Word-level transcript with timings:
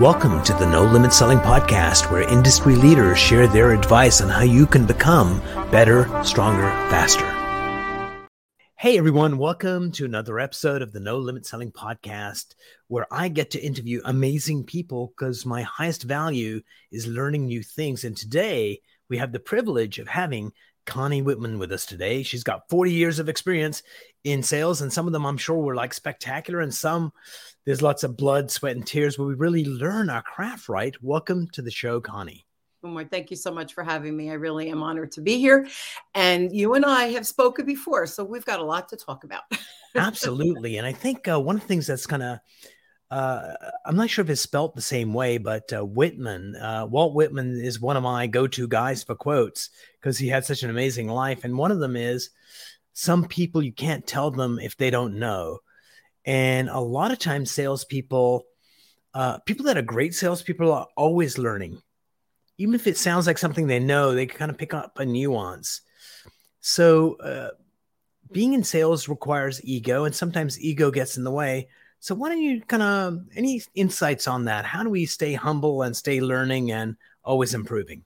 Welcome 0.00 0.42
to 0.42 0.52
the 0.54 0.66
No 0.68 0.82
Limit 0.84 1.12
Selling 1.12 1.38
Podcast, 1.38 2.10
where 2.10 2.28
industry 2.28 2.74
leaders 2.74 3.18
share 3.18 3.46
their 3.46 3.72
advice 3.72 4.20
on 4.20 4.28
how 4.28 4.42
you 4.42 4.66
can 4.66 4.86
become 4.86 5.40
better, 5.70 6.10
stronger, 6.24 6.68
faster. 6.90 7.30
Hey 8.76 8.98
everyone, 8.98 9.38
welcome 9.38 9.92
to 9.92 10.04
another 10.04 10.40
episode 10.40 10.82
of 10.82 10.90
the 10.90 10.98
No 10.98 11.18
Limit 11.18 11.46
Selling 11.46 11.70
Podcast, 11.70 12.56
where 12.88 13.06
I 13.10 13.28
get 13.28 13.52
to 13.52 13.64
interview 13.64 14.00
amazing 14.04 14.64
people 14.64 15.14
because 15.16 15.46
my 15.46 15.62
highest 15.62 16.02
value 16.02 16.60
is 16.90 17.06
learning 17.06 17.46
new 17.46 17.62
things. 17.62 18.02
And 18.02 18.16
today 18.16 18.80
we 19.08 19.18
have 19.18 19.30
the 19.30 19.38
privilege 19.38 20.00
of 20.00 20.08
having 20.08 20.52
Connie 20.86 21.22
Whitman 21.22 21.58
with 21.58 21.72
us 21.72 21.86
today. 21.86 22.22
She's 22.22 22.44
got 22.44 22.68
40 22.68 22.92
years 22.92 23.18
of 23.18 23.28
experience 23.28 23.82
in 24.24 24.42
sales, 24.42 24.80
and 24.80 24.92
some 24.92 25.06
of 25.06 25.12
them 25.12 25.26
I'm 25.26 25.36
sure 25.36 25.58
were 25.58 25.74
like 25.74 25.94
spectacular, 25.94 26.60
and 26.60 26.72
some 26.74 27.12
there's 27.64 27.82
lots 27.82 28.04
of 28.04 28.16
blood, 28.16 28.50
sweat, 28.50 28.76
and 28.76 28.86
tears, 28.86 29.18
where 29.18 29.28
we 29.28 29.34
really 29.34 29.64
learn 29.64 30.10
our 30.10 30.22
craft 30.22 30.68
right. 30.68 30.94
Welcome 31.02 31.48
to 31.52 31.62
the 31.62 31.70
show, 31.70 32.00
Connie. 32.00 32.44
Umar, 32.84 33.04
thank 33.04 33.30
you 33.30 33.36
so 33.36 33.50
much 33.50 33.72
for 33.72 33.82
having 33.82 34.16
me. 34.16 34.30
I 34.30 34.34
really 34.34 34.68
am 34.68 34.82
honored 34.82 35.12
to 35.12 35.22
be 35.22 35.38
here. 35.38 35.66
And 36.14 36.54
you 36.54 36.74
and 36.74 36.84
I 36.84 37.04
have 37.12 37.26
spoken 37.26 37.64
before, 37.64 38.06
so 38.06 38.22
we've 38.22 38.44
got 38.44 38.60
a 38.60 38.64
lot 38.64 38.88
to 38.90 38.96
talk 38.96 39.24
about. 39.24 39.42
Absolutely. 39.94 40.76
And 40.76 40.86
I 40.86 40.92
think 40.92 41.26
uh, 41.28 41.40
one 41.40 41.56
of 41.56 41.62
the 41.62 41.68
things 41.68 41.86
that's 41.86 42.06
kind 42.06 42.22
of, 42.22 42.38
uh, 43.10 43.54
I'm 43.84 43.96
not 43.96 44.10
sure 44.10 44.24
if 44.24 44.30
it's 44.30 44.40
spelt 44.40 44.74
the 44.74 44.82
same 44.82 45.12
way, 45.12 45.38
but 45.38 45.72
uh, 45.72 45.84
Whitman, 45.84 46.56
uh, 46.56 46.86
Walt 46.86 47.14
Whitman 47.14 47.60
is 47.60 47.80
one 47.80 47.96
of 47.96 48.02
my 48.02 48.26
go 48.26 48.46
to 48.46 48.66
guys 48.66 49.04
for 49.04 49.14
quotes 49.14 49.70
because 50.00 50.18
he 50.18 50.28
had 50.28 50.44
such 50.44 50.62
an 50.62 50.70
amazing 50.70 51.08
life. 51.08 51.44
And 51.44 51.56
one 51.56 51.70
of 51.70 51.80
them 51.80 51.96
is, 51.96 52.30
some 52.94 53.26
people 53.26 53.62
you 53.62 53.72
can't 53.72 54.06
tell 54.06 54.30
them 54.30 54.58
if 54.58 54.76
they 54.76 54.90
don't 54.90 55.18
know. 55.18 55.58
And 56.24 56.68
a 56.68 56.80
lot 56.80 57.10
of 57.10 57.18
times, 57.18 57.50
salespeople, 57.50 58.44
uh, 59.12 59.38
people 59.40 59.66
that 59.66 59.76
are 59.76 59.82
great 59.82 60.14
salespeople 60.14 60.72
are 60.72 60.86
always 60.96 61.36
learning. 61.36 61.82
Even 62.56 62.74
if 62.74 62.86
it 62.86 62.96
sounds 62.96 63.26
like 63.26 63.36
something 63.36 63.66
they 63.66 63.80
know, 63.80 64.14
they 64.14 64.26
can 64.26 64.38
kind 64.38 64.50
of 64.50 64.56
pick 64.56 64.72
up 64.72 64.98
a 64.98 65.04
nuance. 65.04 65.82
So, 66.60 67.16
uh, 67.16 67.50
being 68.32 68.54
in 68.54 68.64
sales 68.64 69.08
requires 69.08 69.60
ego, 69.64 70.04
and 70.04 70.14
sometimes 70.14 70.58
ego 70.58 70.90
gets 70.90 71.16
in 71.16 71.24
the 71.24 71.30
way. 71.30 71.68
So, 72.04 72.14
why 72.14 72.28
don't 72.28 72.42
you 72.42 72.60
kind 72.60 72.82
of 72.82 73.20
any 73.34 73.62
insights 73.74 74.28
on 74.28 74.44
that? 74.44 74.66
How 74.66 74.82
do 74.82 74.90
we 74.90 75.06
stay 75.06 75.32
humble 75.32 75.80
and 75.80 75.96
stay 75.96 76.20
learning 76.20 76.70
and 76.70 76.96
always 77.24 77.54
improving? 77.54 78.04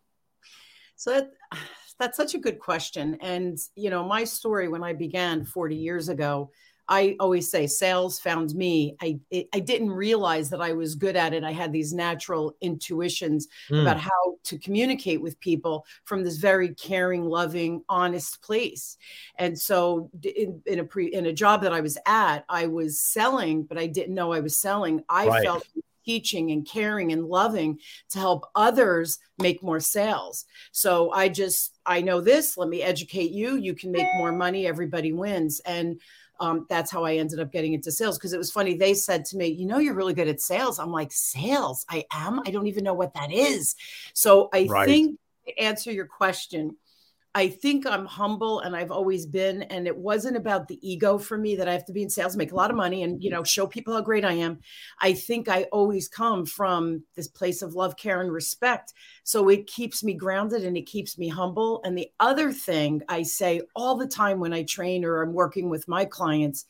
So 0.94 1.10
that 1.10 1.32
that's 1.98 2.16
such 2.16 2.36
a 2.36 2.38
good 2.38 2.60
question. 2.60 3.18
And 3.20 3.58
you 3.74 3.90
know, 3.90 4.06
my 4.06 4.22
story 4.22 4.68
when 4.68 4.84
I 4.84 4.92
began 4.92 5.44
40 5.44 5.74
years 5.74 6.08
ago, 6.08 6.52
I 6.88 7.16
always 7.20 7.50
say 7.50 7.66
sales 7.66 8.18
found 8.18 8.54
me. 8.54 8.96
I 9.00 9.18
it, 9.30 9.48
I 9.52 9.60
didn't 9.60 9.90
realize 9.90 10.50
that 10.50 10.60
I 10.60 10.72
was 10.72 10.94
good 10.94 11.16
at 11.16 11.34
it. 11.34 11.44
I 11.44 11.52
had 11.52 11.72
these 11.72 11.92
natural 11.92 12.56
intuitions 12.60 13.48
mm. 13.70 13.82
about 13.82 13.98
how 13.98 14.10
to 14.44 14.58
communicate 14.58 15.20
with 15.20 15.38
people 15.40 15.84
from 16.04 16.24
this 16.24 16.38
very 16.38 16.74
caring, 16.74 17.24
loving, 17.24 17.82
honest 17.88 18.40
place. 18.42 18.96
And 19.36 19.58
so 19.58 20.10
in, 20.22 20.62
in 20.66 20.78
a 20.78 20.84
pre 20.84 21.06
in 21.06 21.26
a 21.26 21.32
job 21.32 21.62
that 21.62 21.72
I 21.72 21.80
was 21.80 21.98
at, 22.06 22.44
I 22.48 22.66
was 22.66 23.00
selling, 23.00 23.64
but 23.64 23.78
I 23.78 23.86
didn't 23.86 24.14
know 24.14 24.32
I 24.32 24.40
was 24.40 24.58
selling. 24.58 25.02
I 25.08 25.28
right. 25.28 25.44
felt 25.44 25.66
teaching 26.08 26.52
and 26.52 26.66
caring 26.66 27.12
and 27.12 27.26
loving 27.26 27.78
to 28.08 28.18
help 28.18 28.46
others 28.54 29.18
make 29.36 29.62
more 29.62 29.78
sales. 29.78 30.46
So 30.72 31.12
I 31.12 31.28
just 31.28 31.78
I 31.84 32.00
know 32.00 32.22
this, 32.22 32.56
let 32.56 32.70
me 32.70 32.82
educate 32.82 33.30
you, 33.30 33.56
you 33.56 33.74
can 33.74 33.92
make 33.92 34.06
more 34.16 34.32
money, 34.32 34.66
everybody 34.66 35.12
wins. 35.12 35.60
And 35.66 36.00
um, 36.40 36.66
that's 36.68 36.90
how 36.90 37.04
I 37.04 37.16
ended 37.16 37.40
up 37.40 37.52
getting 37.52 37.74
into 37.74 37.90
sales 37.90 38.18
because 38.18 38.32
it 38.32 38.38
was 38.38 38.50
funny. 38.50 38.74
They 38.74 38.94
said 38.94 39.24
to 39.26 39.36
me, 39.36 39.46
You 39.48 39.66
know, 39.66 39.78
you're 39.78 39.94
really 39.94 40.14
good 40.14 40.28
at 40.28 40.40
sales. 40.40 40.78
I'm 40.78 40.92
like, 40.92 41.12
Sales? 41.12 41.84
I 41.88 42.04
am? 42.12 42.40
I 42.46 42.50
don't 42.50 42.66
even 42.66 42.84
know 42.84 42.94
what 42.94 43.14
that 43.14 43.32
is. 43.32 43.74
So 44.14 44.48
I 44.52 44.66
right. 44.68 44.86
think 44.86 45.18
to 45.46 45.58
answer 45.58 45.90
your 45.90 46.06
question, 46.06 46.76
I 47.34 47.48
think 47.48 47.86
I'm 47.86 48.06
humble 48.06 48.60
and 48.60 48.74
I've 48.74 48.90
always 48.90 49.26
been. 49.26 49.62
And 49.62 49.86
it 49.86 49.96
wasn't 49.96 50.36
about 50.36 50.66
the 50.66 50.78
ego 50.88 51.18
for 51.18 51.36
me 51.36 51.56
that 51.56 51.68
I 51.68 51.72
have 51.72 51.84
to 51.86 51.92
be 51.92 52.02
in 52.02 52.10
sales, 52.10 52.36
make 52.36 52.52
a 52.52 52.56
lot 52.56 52.70
of 52.70 52.76
money, 52.76 53.02
and 53.02 53.22
you 53.22 53.30
know, 53.30 53.44
show 53.44 53.66
people 53.66 53.94
how 53.94 54.00
great 54.00 54.24
I 54.24 54.32
am. 54.32 54.58
I 55.00 55.12
think 55.12 55.48
I 55.48 55.64
always 55.64 56.08
come 56.08 56.46
from 56.46 57.04
this 57.14 57.28
place 57.28 57.62
of 57.62 57.74
love, 57.74 57.96
care, 57.96 58.20
and 58.20 58.32
respect. 58.32 58.92
So 59.24 59.48
it 59.48 59.66
keeps 59.66 60.02
me 60.02 60.14
grounded 60.14 60.64
and 60.64 60.76
it 60.76 60.86
keeps 60.86 61.18
me 61.18 61.28
humble. 61.28 61.80
And 61.84 61.96
the 61.96 62.08
other 62.18 62.50
thing 62.50 63.02
I 63.08 63.22
say 63.22 63.60
all 63.76 63.96
the 63.96 64.08
time 64.08 64.40
when 64.40 64.52
I 64.52 64.62
train 64.64 65.04
or 65.04 65.22
I'm 65.22 65.34
working 65.34 65.68
with 65.68 65.86
my 65.86 66.04
clients, 66.06 66.64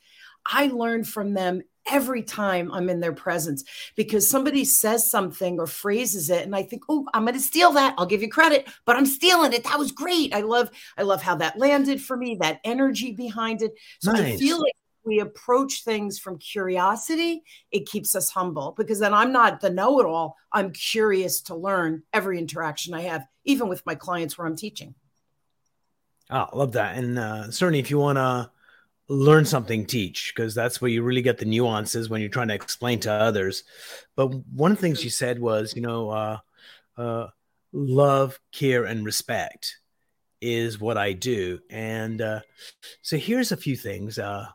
I 0.45 0.67
learn 0.67 1.03
from 1.03 1.33
them 1.33 1.61
every 1.89 2.23
time 2.23 2.71
I'm 2.71 2.89
in 2.89 2.99
their 2.99 3.13
presence 3.13 3.63
because 3.95 4.29
somebody 4.29 4.65
says 4.65 5.09
something 5.09 5.59
or 5.59 5.67
phrases 5.67 6.29
it 6.29 6.45
and 6.45 6.55
I 6.55 6.63
think, 6.63 6.83
"Oh, 6.89 7.07
I'm 7.13 7.23
going 7.23 7.33
to 7.33 7.39
steal 7.39 7.71
that. 7.73 7.95
I'll 7.97 8.05
give 8.05 8.21
you 8.21 8.29
credit, 8.29 8.67
but 8.85 8.95
I'm 8.95 9.05
stealing 9.05 9.53
it. 9.53 9.63
That 9.63 9.79
was 9.79 9.91
great. 9.91 10.33
I 10.33 10.41
love 10.41 10.69
I 10.97 11.03
love 11.03 11.21
how 11.21 11.35
that 11.35 11.57
landed 11.57 12.01
for 12.01 12.17
me, 12.17 12.37
that 12.41 12.59
energy 12.63 13.11
behind 13.11 13.61
it." 13.61 13.73
So 14.01 14.11
nice. 14.11 14.35
I 14.35 14.37
feel 14.37 14.59
like 14.59 14.73
we 15.05 15.19
approach 15.19 15.83
things 15.83 16.19
from 16.19 16.37
curiosity, 16.37 17.43
it 17.71 17.87
keeps 17.87 18.15
us 18.15 18.29
humble 18.29 18.75
because 18.77 18.99
then 18.99 19.13
I'm 19.13 19.31
not 19.31 19.61
the 19.61 19.69
know 19.69 19.99
it 19.99 20.05
all. 20.05 20.37
I'm 20.51 20.71
curious 20.71 21.41
to 21.43 21.55
learn 21.55 22.03
every 22.13 22.37
interaction 22.37 22.93
I 22.93 23.01
have, 23.01 23.25
even 23.45 23.69
with 23.69 23.85
my 23.85 23.95
clients 23.95 24.37
where 24.37 24.47
I'm 24.47 24.55
teaching. 24.55 24.95
Oh, 26.29 26.47
I 26.53 26.55
love 26.55 26.73
that. 26.73 26.97
And 26.97 27.17
uh, 27.17 27.49
certainly, 27.49 27.79
if 27.79 27.89
you 27.89 27.97
want 27.97 28.17
to 28.17 28.51
learn 29.09 29.43
something 29.43 29.85
teach 29.85 30.31
because 30.33 30.53
that's 30.53 30.79
where 30.79 30.91
you 30.91 31.01
really 31.01 31.23
get 31.23 31.39
the 31.39 31.45
nuances 31.45 32.09
when 32.09 32.21
you're 32.21 32.29
trying 32.29 32.47
to 32.47 32.53
explain 32.53 32.99
to 33.01 33.11
others. 33.11 33.63
But 34.15 34.27
one 34.27 34.71
of 34.71 34.77
the 34.77 34.81
things 34.81 35.03
you 35.03 35.09
said 35.09 35.39
was 35.39 35.75
you 35.75 35.81
know 35.81 36.09
uh, 36.09 36.37
uh, 36.97 37.27
love 37.73 38.39
care 38.51 38.85
and 38.85 39.03
respect 39.03 39.77
is 40.41 40.79
what 40.79 40.97
i 40.97 41.11
do. 41.11 41.59
And 41.69 42.21
uh, 42.21 42.41
so 43.01 43.17
here's 43.17 43.51
a 43.51 43.57
few 43.57 43.75
things 43.75 44.17
uh, 44.17 44.47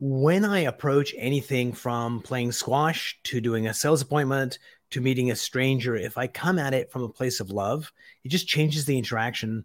when 0.00 0.44
i 0.44 0.60
approach 0.60 1.14
anything 1.16 1.72
from 1.72 2.20
playing 2.20 2.52
squash 2.52 3.18
to 3.22 3.40
doing 3.40 3.66
a 3.66 3.74
sales 3.74 4.02
appointment 4.02 4.58
to 4.90 5.00
meeting 5.00 5.30
a 5.30 5.36
stranger 5.36 5.96
if 5.96 6.18
i 6.18 6.26
come 6.26 6.58
at 6.58 6.74
it 6.74 6.90
from 6.90 7.04
a 7.04 7.08
place 7.08 7.40
of 7.40 7.50
love 7.50 7.92
it 8.24 8.28
just 8.28 8.48
changes 8.48 8.84
the 8.84 8.98
interaction 8.98 9.64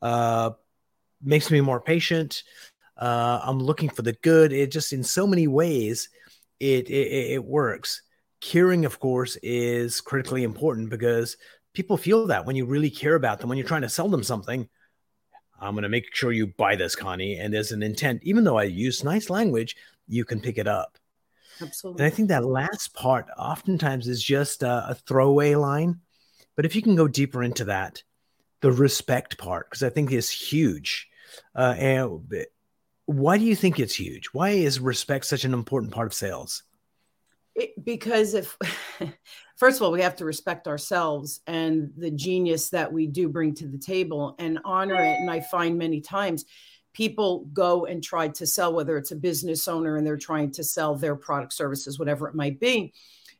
uh, 0.00 0.50
makes 1.22 1.50
me 1.50 1.60
more 1.60 1.80
patient 1.80 2.44
uh, 2.96 3.40
I'm 3.42 3.58
looking 3.58 3.88
for 3.88 4.02
the 4.02 4.12
good. 4.22 4.52
It 4.52 4.70
just 4.70 4.92
in 4.92 5.02
so 5.02 5.26
many 5.26 5.46
ways 5.46 6.08
it, 6.60 6.88
it 6.88 7.32
it 7.32 7.44
works. 7.44 8.02
Caring, 8.40 8.84
of 8.84 9.00
course, 9.00 9.36
is 9.42 10.00
critically 10.00 10.44
important 10.44 10.90
because 10.90 11.36
people 11.72 11.96
feel 11.96 12.26
that 12.28 12.46
when 12.46 12.56
you 12.56 12.66
really 12.66 12.90
care 12.90 13.14
about 13.14 13.38
them, 13.38 13.48
when 13.48 13.58
you're 13.58 13.66
trying 13.66 13.82
to 13.82 13.88
sell 13.88 14.08
them 14.08 14.22
something. 14.22 14.68
I'm 15.60 15.74
going 15.74 15.84
to 15.84 15.88
make 15.88 16.14
sure 16.14 16.32
you 16.32 16.48
buy 16.48 16.76
this, 16.76 16.94
Connie. 16.94 17.38
And 17.38 17.54
there's 17.54 17.72
an 17.72 17.82
intent, 17.82 18.20
even 18.24 18.44
though 18.44 18.58
I 18.58 18.64
use 18.64 19.04
nice 19.04 19.30
language, 19.30 19.76
you 20.06 20.24
can 20.24 20.40
pick 20.40 20.58
it 20.58 20.66
up. 20.66 20.98
Absolutely. 21.62 22.04
And 22.04 22.12
I 22.12 22.14
think 22.14 22.28
that 22.28 22.44
last 22.44 22.92
part 22.92 23.28
oftentimes 23.38 24.08
is 24.08 24.22
just 24.22 24.62
a, 24.62 24.90
a 24.90 24.94
throwaway 24.94 25.54
line. 25.54 26.00
But 26.56 26.66
if 26.66 26.76
you 26.76 26.82
can 26.82 26.96
go 26.96 27.08
deeper 27.08 27.42
into 27.42 27.66
that, 27.66 28.02
the 28.60 28.72
respect 28.72 29.38
part, 29.38 29.70
because 29.70 29.82
I 29.82 29.90
think 29.90 30.12
is 30.12 30.28
huge. 30.28 31.08
Uh, 31.54 31.74
and 31.78 32.20
why 33.06 33.38
do 33.38 33.44
you 33.44 33.56
think 33.56 33.78
it's 33.78 33.94
huge? 33.94 34.26
Why 34.32 34.50
is 34.50 34.80
respect 34.80 35.26
such 35.26 35.44
an 35.44 35.52
important 35.52 35.92
part 35.92 36.06
of 36.06 36.14
sales? 36.14 36.62
It, 37.54 37.84
because 37.84 38.34
if 38.34 38.58
first 39.56 39.76
of 39.76 39.82
all 39.82 39.92
we 39.92 40.02
have 40.02 40.16
to 40.16 40.24
respect 40.24 40.66
ourselves 40.66 41.40
and 41.46 41.92
the 41.96 42.10
genius 42.10 42.70
that 42.70 42.92
we 42.92 43.06
do 43.06 43.28
bring 43.28 43.54
to 43.54 43.68
the 43.68 43.78
table 43.78 44.34
and 44.40 44.58
honor 44.64 45.00
it 45.00 45.20
and 45.20 45.30
i 45.30 45.38
find 45.38 45.78
many 45.78 46.00
times 46.00 46.46
people 46.92 47.44
go 47.52 47.86
and 47.86 48.02
try 48.02 48.26
to 48.26 48.44
sell 48.44 48.74
whether 48.74 48.96
it's 48.96 49.12
a 49.12 49.16
business 49.16 49.68
owner 49.68 49.96
and 49.96 50.04
they're 50.04 50.16
trying 50.16 50.50
to 50.50 50.64
sell 50.64 50.96
their 50.96 51.14
product 51.14 51.52
services 51.52 51.96
whatever 51.96 52.26
it 52.26 52.34
might 52.34 52.58
be 52.58 52.92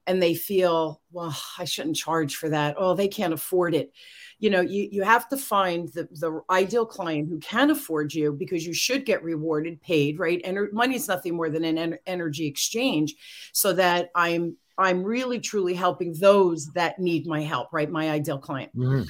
and 0.07 0.23
they 0.23 0.35
feel 0.35 1.01
well 1.13 1.37
i 1.59 1.65
shouldn't 1.65 1.97
charge 1.97 2.37
for 2.37 2.49
that. 2.49 2.75
Oh 2.79 2.95
they 2.95 3.09
can't 3.09 3.33
afford 3.33 3.75
it. 3.75 3.93
You 4.39 4.51
know 4.51 4.61
you, 4.61 4.89
you 4.91 5.03
have 5.03 5.29
to 5.31 5.37
find 5.37 5.89
the, 5.89 6.09
the 6.13 6.43
ideal 6.51 6.87
client 6.87 7.29
who 7.29 7.39
can 7.39 7.71
afford 7.71 8.13
you 8.15 8.33
because 8.33 8.67
you 8.67 8.75
should 8.75 9.05
get 9.05 9.23
rewarded 9.23 9.81
paid 9.81 10.19
right? 10.19 10.41
And 10.45 10.59
money 10.73 10.97
is 10.97 11.09
nothing 11.09 11.37
more 11.37 11.51
than 11.51 11.65
an 11.65 11.79
en- 11.79 11.99
energy 12.07 12.47
exchange 12.47 13.15
so 13.53 13.73
that 13.73 14.11
i'm 14.15 14.57
i'm 14.77 15.03
really 15.05 15.41
truly 15.41 15.75
helping 15.75 16.13
those 16.15 16.67
that 16.73 16.99
need 16.99 17.27
my 17.27 17.43
help 17.43 17.73
right? 17.73 17.91
My 17.91 18.11
ideal 18.11 18.39
client. 18.39 18.77
Mm-hmm 18.77 19.09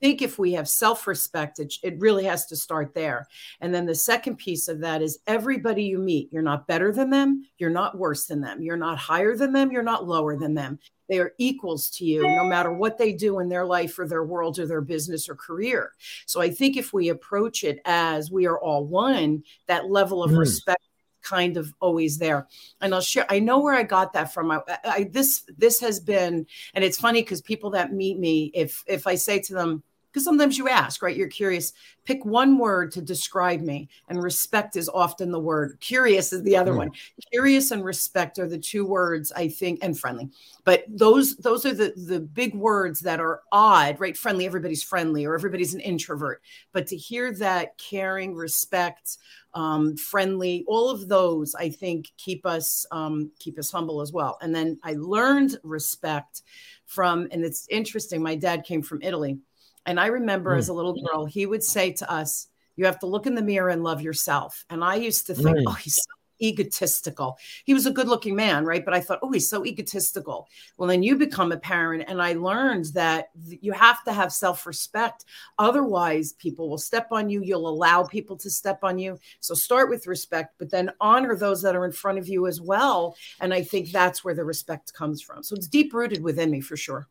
think 0.00 0.22
if 0.22 0.38
we 0.38 0.52
have 0.52 0.68
self 0.68 1.06
respect, 1.06 1.58
it, 1.58 1.74
it 1.82 1.98
really 1.98 2.24
has 2.24 2.46
to 2.46 2.56
start 2.56 2.94
there. 2.94 3.26
And 3.60 3.74
then 3.74 3.86
the 3.86 3.94
second 3.94 4.36
piece 4.36 4.68
of 4.68 4.80
that 4.80 5.02
is 5.02 5.18
everybody 5.26 5.84
you 5.84 5.98
meet, 5.98 6.32
you're 6.32 6.42
not 6.42 6.66
better 6.66 6.92
than 6.92 7.10
them, 7.10 7.46
you're 7.58 7.70
not 7.70 7.98
worse 7.98 8.26
than 8.26 8.40
them, 8.40 8.62
you're 8.62 8.76
not 8.76 8.98
higher 8.98 9.36
than 9.36 9.52
them, 9.52 9.72
you're 9.72 9.82
not 9.82 10.06
lower 10.06 10.36
than 10.36 10.54
them. 10.54 10.78
They 11.08 11.18
are 11.18 11.32
equals 11.38 11.90
to 11.90 12.04
you 12.04 12.22
no 12.22 12.44
matter 12.44 12.72
what 12.72 12.96
they 12.96 13.12
do 13.12 13.40
in 13.40 13.48
their 13.48 13.66
life 13.66 13.98
or 13.98 14.08
their 14.08 14.24
world 14.24 14.58
or 14.58 14.66
their 14.66 14.80
business 14.80 15.28
or 15.28 15.34
career. 15.34 15.92
So 16.26 16.40
I 16.40 16.50
think 16.50 16.76
if 16.76 16.92
we 16.92 17.10
approach 17.10 17.62
it 17.62 17.80
as 17.84 18.30
we 18.30 18.46
are 18.46 18.58
all 18.58 18.86
one, 18.86 19.42
that 19.66 19.90
level 19.90 20.24
of 20.24 20.30
mm. 20.30 20.38
respect 20.38 20.82
kind 21.24 21.56
of 21.56 21.72
always 21.80 22.18
there. 22.18 22.46
And 22.80 22.94
I'll 22.94 23.00
share. 23.00 23.26
I 23.28 23.40
know 23.40 23.58
where 23.58 23.74
I 23.74 23.82
got 23.82 24.12
that 24.12 24.32
from. 24.32 24.50
I, 24.50 24.60
I 24.84 25.08
this 25.10 25.44
this 25.56 25.80
has 25.80 25.98
been, 25.98 26.46
and 26.74 26.84
it's 26.84 27.00
funny 27.00 27.22
because 27.22 27.42
people 27.42 27.70
that 27.70 27.92
meet 27.92 28.18
me, 28.18 28.52
if 28.54 28.84
if 28.86 29.06
I 29.06 29.16
say 29.16 29.40
to 29.40 29.54
them, 29.54 29.82
because 30.14 30.24
sometimes 30.24 30.56
you 30.56 30.68
ask, 30.68 31.02
right? 31.02 31.16
You're 31.16 31.26
curious. 31.26 31.72
Pick 32.04 32.24
one 32.24 32.56
word 32.56 32.92
to 32.92 33.02
describe 33.02 33.62
me, 33.62 33.88
and 34.08 34.22
respect 34.22 34.76
is 34.76 34.88
often 34.88 35.32
the 35.32 35.40
word. 35.40 35.76
Curious 35.80 36.32
is 36.32 36.42
the 36.44 36.56
other 36.56 36.72
mm. 36.72 36.76
one. 36.76 36.90
Curious 37.32 37.72
and 37.72 37.84
respect 37.84 38.38
are 38.38 38.46
the 38.46 38.58
two 38.58 38.86
words 38.86 39.32
I 39.34 39.48
think, 39.48 39.80
and 39.82 39.98
friendly. 39.98 40.30
But 40.62 40.84
those 40.86 41.36
those 41.38 41.66
are 41.66 41.74
the 41.74 41.92
the 41.96 42.20
big 42.20 42.54
words 42.54 43.00
that 43.00 43.18
are 43.18 43.40
odd, 43.50 43.98
right? 43.98 44.16
Friendly, 44.16 44.46
everybody's 44.46 44.84
friendly, 44.84 45.24
or 45.24 45.34
everybody's 45.34 45.74
an 45.74 45.80
introvert. 45.80 46.42
But 46.72 46.86
to 46.88 46.96
hear 46.96 47.32
that 47.34 47.76
caring, 47.78 48.36
respect, 48.36 49.18
um, 49.54 49.96
friendly, 49.96 50.64
all 50.68 50.90
of 50.90 51.08
those 51.08 51.56
I 51.56 51.70
think 51.70 52.12
keep 52.18 52.46
us 52.46 52.86
um, 52.92 53.32
keep 53.40 53.58
us 53.58 53.72
humble 53.72 54.00
as 54.00 54.12
well. 54.12 54.38
And 54.42 54.54
then 54.54 54.78
I 54.84 54.92
learned 54.92 55.58
respect 55.64 56.42
from, 56.86 57.26
and 57.32 57.44
it's 57.44 57.66
interesting. 57.68 58.22
My 58.22 58.36
dad 58.36 58.62
came 58.62 58.82
from 58.82 59.02
Italy 59.02 59.38
and 59.86 60.00
I 60.00 60.06
remember 60.06 60.54
mm. 60.54 60.58
as 60.58 60.68
a 60.68 60.74
little 60.74 60.94
girl, 60.94 61.24
he 61.24 61.46
would 61.46 61.62
say 61.62 61.92
to 61.92 62.10
us, 62.10 62.48
You 62.76 62.86
have 62.86 62.98
to 63.00 63.06
look 63.06 63.26
in 63.26 63.34
the 63.34 63.42
mirror 63.42 63.68
and 63.68 63.82
love 63.82 64.02
yourself. 64.02 64.64
And 64.70 64.82
I 64.82 64.96
used 64.96 65.26
to 65.26 65.34
think. 65.34 65.58
Oh, 65.66 65.72
he's 65.72 65.96
so 65.96 66.10
egotistical. 66.42 67.38
He 67.64 67.74
was 67.74 67.86
a 67.86 67.92
good 67.92 68.08
looking 68.08 68.34
man, 68.34 68.64
right? 68.64 68.84
But 68.84 68.94
I 68.94 69.00
thought, 69.00 69.20
Oh, 69.22 69.30
he's 69.30 69.48
so 69.48 69.64
egotistical. 69.64 70.48
Well, 70.76 70.88
then 70.88 71.02
you 71.02 71.16
become 71.16 71.52
a 71.52 71.56
parent. 71.56 72.04
And 72.08 72.20
I 72.20 72.32
learned 72.32 72.86
that 72.94 73.30
you 73.34 73.72
have 73.72 74.02
to 74.04 74.12
have 74.12 74.32
self 74.32 74.66
respect. 74.66 75.24
Otherwise, 75.58 76.32
people 76.32 76.68
will 76.68 76.78
step 76.78 77.08
on 77.12 77.28
you. 77.28 77.42
You'll 77.42 77.68
allow 77.68 78.04
people 78.04 78.36
to 78.38 78.50
step 78.50 78.80
on 78.82 78.98
you. 78.98 79.18
So 79.40 79.54
start 79.54 79.90
with 79.90 80.06
respect, 80.06 80.54
but 80.58 80.70
then 80.70 80.90
honor 81.00 81.36
those 81.36 81.62
that 81.62 81.76
are 81.76 81.84
in 81.84 81.92
front 81.92 82.18
of 82.18 82.28
you 82.28 82.46
as 82.46 82.60
well. 82.60 83.16
And 83.40 83.54
I 83.54 83.62
think 83.62 83.90
that's 83.90 84.24
where 84.24 84.34
the 84.34 84.44
respect 84.44 84.92
comes 84.94 85.22
from. 85.22 85.42
So 85.42 85.54
it's 85.54 85.68
deep 85.68 85.92
rooted 85.94 86.22
within 86.22 86.50
me 86.50 86.60
for 86.60 86.76
sure. 86.76 87.08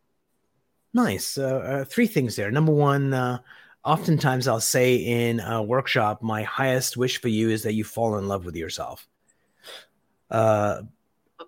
Nice. 0.94 1.38
Uh, 1.38 1.58
uh, 1.58 1.86
three 1.86 2.08
things 2.08 2.36
there. 2.36 2.52
Number 2.52 2.72
one, 2.72 3.14
uh, 3.14 3.40
oftentimes 3.84 4.48
I'll 4.48 4.60
say 4.60 4.96
in 4.96 5.40
a 5.40 5.62
workshop, 5.62 6.22
my 6.22 6.44
highest 6.44 6.98
wish 6.98 7.20
for 7.20 7.30
you 7.30 7.50
is 7.50 7.64
that 7.64 7.74
you 7.74 7.84
fall 7.84 8.18
in 8.18 8.28
love 8.28 8.46
with 8.46 8.56
yourself. 8.56 9.08
Uh, 10.30 10.84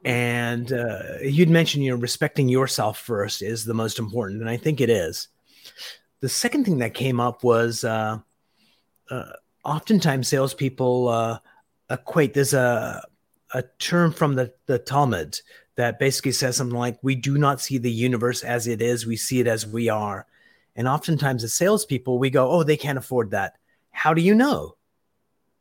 and 0.04 0.74
uh, 0.74 1.18
you'd 1.22 1.50
mentioned, 1.50 1.84
you 1.84 1.92
know, 1.92 1.98
respecting 1.98 2.50
yourself 2.50 3.00
first 3.00 3.42
is 3.42 3.66
the 3.66 3.74
most 3.74 4.00
important, 4.00 4.42
and 4.42 4.50
I 4.50 4.58
think 4.58 4.82
it 4.82 4.90
is. 4.90 5.30
The 6.20 6.30
second 6.30 6.66
thing 6.66 6.80
that 6.80 6.94
came 6.94 7.20
up 7.20 7.44
was 7.44 7.84
uh, 7.84 8.20
oftentimes 9.64 10.28
salespeople 10.28 11.40
equate. 11.90 12.34
There's 12.34 12.54
a 12.54 13.04
a 13.54 13.64
term 13.80 14.12
from 14.12 14.36
the 14.36 14.54
the 14.66 14.80
Talmud 14.80 15.40
that 15.76 16.00
basically 16.00 16.32
says 16.32 16.58
something 16.58 16.78
like, 16.78 16.98
We 17.02 17.16
do 17.16 17.38
not 17.38 17.62
see 17.62 17.78
the 17.78 17.92
universe 17.92 18.44
as 18.44 18.68
it 18.68 18.82
is, 18.82 19.06
we 19.06 19.18
see 19.18 19.40
it 19.40 19.48
as 19.48 19.68
we 19.68 19.90
are. 19.90 20.26
And 20.76 20.88
oftentimes, 20.88 21.44
as 21.44 21.54
salespeople, 21.54 22.20
we 22.20 22.30
go, 22.30 22.50
Oh, 22.50 22.64
they 22.64 22.78
can't 22.78 22.98
afford 22.98 23.32
that. 23.32 23.58
How 23.92 24.14
do 24.14 24.22
you 24.22 24.36
know? 24.36 24.76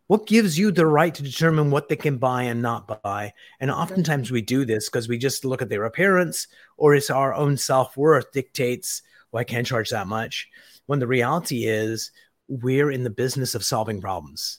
What 0.07 0.27
gives 0.27 0.59
you 0.59 0.71
the 0.71 0.87
right 0.87 1.15
to 1.15 1.23
determine 1.23 1.71
what 1.71 1.89
they 1.89 1.97
can 1.97 2.19
buy 2.19 2.43
and 2.43 2.61
not 2.61 3.03
buy? 3.03 3.33
And 3.59 3.71
oftentimes 3.71 4.31
we 4.31 4.43
do 4.43 4.67
this 4.67 4.89
because 4.89 5.09
we 5.09 5.17
just 5.17 5.47
look 5.47 5.63
at 5.63 5.71
their 5.71 5.85
appearance 5.85 6.47
or 6.77 6.95
it's 6.95 7.09
our 7.09 7.33
own 7.33 7.57
self 7.57 7.97
worth 7.97 8.31
dictates, 8.33 9.03
well, 9.33 9.41
I 9.41 9.45
can't 9.45 9.67
charge 9.67 9.91
that 9.91 10.07
much. 10.07 10.49
When 10.87 10.99
the 10.99 11.07
reality 11.07 11.65
is, 11.65 12.11
we're 12.49 12.91
in 12.91 13.03
the 13.03 13.11
business 13.11 13.55
of 13.55 13.65
solving 13.65 14.01
problems. 14.03 14.59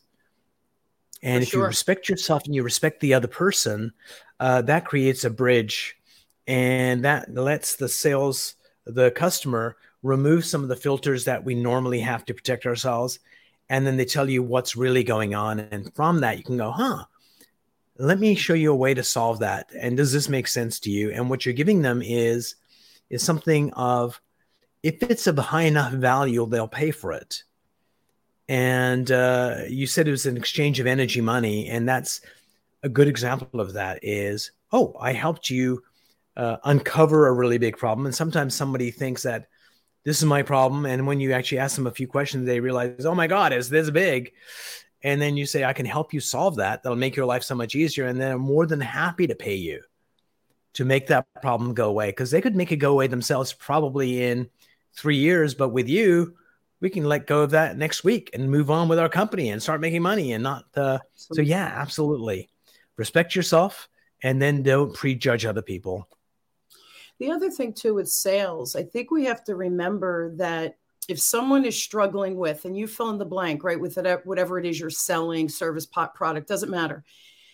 And 1.21 1.41
For 1.41 1.43
if 1.43 1.49
sure. 1.49 1.61
you 1.61 1.67
respect 1.67 2.09
yourself 2.09 2.45
and 2.45 2.55
you 2.55 2.63
respect 2.63 2.99
the 2.99 3.13
other 3.13 3.27
person, 3.27 3.93
uh, 4.39 4.61
that 4.63 4.85
creates 4.85 5.23
a 5.23 5.29
bridge 5.29 5.95
and 6.47 7.05
that 7.05 7.33
lets 7.33 7.75
the 7.75 7.89
sales, 7.89 8.55
the 8.85 9.11
customer, 9.11 9.77
remove 10.03 10.45
some 10.45 10.61
of 10.61 10.69
the 10.69 10.75
filters 10.75 11.25
that 11.25 11.43
we 11.43 11.55
normally 11.55 11.99
have 11.99 12.25
to 12.25 12.33
protect 12.33 12.65
ourselves. 12.65 13.19
And 13.69 13.87
then 13.87 13.97
they 13.97 14.05
tell 14.05 14.29
you 14.29 14.43
what's 14.43 14.75
really 14.75 15.03
going 15.03 15.33
on. 15.33 15.59
And 15.59 15.93
from 15.95 16.21
that, 16.21 16.37
you 16.37 16.43
can 16.43 16.57
go, 16.57 16.69
huh, 16.69 17.05
let 17.97 18.19
me 18.19 18.35
show 18.35 18.53
you 18.53 18.71
a 18.71 18.75
way 18.75 18.93
to 18.93 19.03
solve 19.03 19.39
that. 19.39 19.71
And 19.79 19.97
does 19.97 20.13
this 20.13 20.29
make 20.29 20.47
sense 20.47 20.79
to 20.81 20.91
you? 20.91 21.11
And 21.11 21.29
what 21.29 21.45
you're 21.45 21.53
giving 21.53 21.81
them 21.81 22.01
is, 22.03 22.55
is 23.09 23.23
something 23.23 23.73
of, 23.73 24.21
if 24.83 25.01
it's 25.01 25.25
of 25.25 25.37
high 25.39 25.63
enough 25.63 25.93
value, 25.93 26.45
they'll 26.45 26.67
pay 26.67 26.91
for 26.91 27.11
it. 27.13 27.43
And 28.47 29.09
uh, 29.11 29.61
you 29.67 29.87
said 29.87 30.07
it 30.07 30.11
was 30.11 30.27
an 30.27 30.37
exchange 30.37 30.79
of 30.79 30.85
energy 30.85 31.21
money. 31.21 31.67
And 31.67 31.89
that's 31.89 32.21
a 32.85 32.89
good 32.89 33.07
example 33.07 33.59
of 33.59 33.73
that 33.73 33.99
is, 34.03 34.51
oh, 34.71 34.95
I 34.99 35.11
helped 35.11 35.49
you 35.49 35.83
uh, 36.37 36.57
uncover 36.63 37.27
a 37.27 37.33
really 37.33 37.57
big 37.57 37.77
problem. 37.77 38.05
And 38.05 38.13
sometimes 38.13 38.53
somebody 38.53 38.91
thinks 38.91 39.23
that 39.23 39.47
this 40.03 40.19
is 40.19 40.25
my 40.25 40.43
problem. 40.43 40.85
And 40.85 41.07
when 41.07 41.19
you 41.19 41.33
actually 41.33 41.57
ask 41.57 41.75
them 41.75 41.87
a 41.87 41.91
few 41.91 42.07
questions, 42.07 42.45
they 42.45 42.59
realize, 42.59 43.07
oh 43.07 43.15
my 43.15 43.25
God, 43.25 43.53
it's 43.53 43.69
this 43.69 43.89
big. 43.89 44.33
And 45.01 45.19
then 45.19 45.35
you 45.35 45.47
say, 45.47 45.63
I 45.63 45.73
can 45.73 45.87
help 45.87 46.13
you 46.13 46.19
solve 46.19 46.57
that. 46.57 46.83
That'll 46.83 46.95
make 46.95 47.15
your 47.15 47.25
life 47.25 47.41
so 47.41 47.55
much 47.55 47.73
easier. 47.73 48.05
And 48.05 48.21
they're 48.21 48.37
more 48.37 48.67
than 48.67 48.81
happy 48.81 49.25
to 49.25 49.35
pay 49.35 49.55
you 49.55 49.81
to 50.73 50.85
make 50.85 51.07
that 51.07 51.25
problem 51.41 51.73
go 51.73 51.89
away 51.89 52.09
because 52.09 52.29
they 52.29 52.41
could 52.41 52.55
make 52.55 52.71
it 52.71 52.77
go 52.77 52.91
away 52.91 53.07
themselves 53.07 53.51
probably 53.51 54.23
in 54.23 54.47
three 54.93 55.17
years. 55.17 55.55
But 55.55 55.69
with 55.69 55.89
you, 55.89 56.35
we 56.81 56.91
can 56.91 57.05
let 57.05 57.25
go 57.25 57.41
of 57.41 57.51
that 57.51 57.77
next 57.77 58.03
week 58.03 58.29
and 58.35 58.51
move 58.51 58.69
on 58.69 58.87
with 58.87 58.99
our 58.99 59.09
company 59.09 59.49
and 59.49 59.63
start 59.63 59.81
making 59.81 60.03
money 60.03 60.33
and 60.33 60.43
not. 60.43 60.65
Uh, 60.75 60.99
so, 61.15 61.41
yeah, 61.41 61.65
absolutely 61.65 62.51
respect 62.97 63.35
yourself 63.35 63.89
and 64.23 64.41
then 64.41 64.63
don't 64.63 64.93
prejudge 64.93 65.45
other 65.45 65.61
people. 65.61 66.07
The 67.19 67.31
other 67.31 67.49
thing 67.49 67.73
too 67.73 67.93
with 67.93 68.09
sales, 68.09 68.75
I 68.75 68.83
think 68.83 69.11
we 69.11 69.25
have 69.25 69.43
to 69.45 69.55
remember 69.55 70.35
that 70.35 70.77
if 71.07 71.19
someone 71.19 71.65
is 71.65 71.81
struggling 71.81 72.35
with, 72.35 72.65
and 72.65 72.75
you 72.75 72.87
fill 72.87 73.11
in 73.11 73.17
the 73.17 73.25
blank, 73.25 73.63
right, 73.63 73.79
with 73.79 73.97
it, 73.97 74.25
whatever 74.25 74.57
it 74.57 74.65
is 74.65 74.79
you're 74.79 74.89
selling, 74.89 75.47
service, 75.47 75.85
pot, 75.85 76.15
product, 76.15 76.47
doesn't 76.47 76.71
matter. 76.71 77.03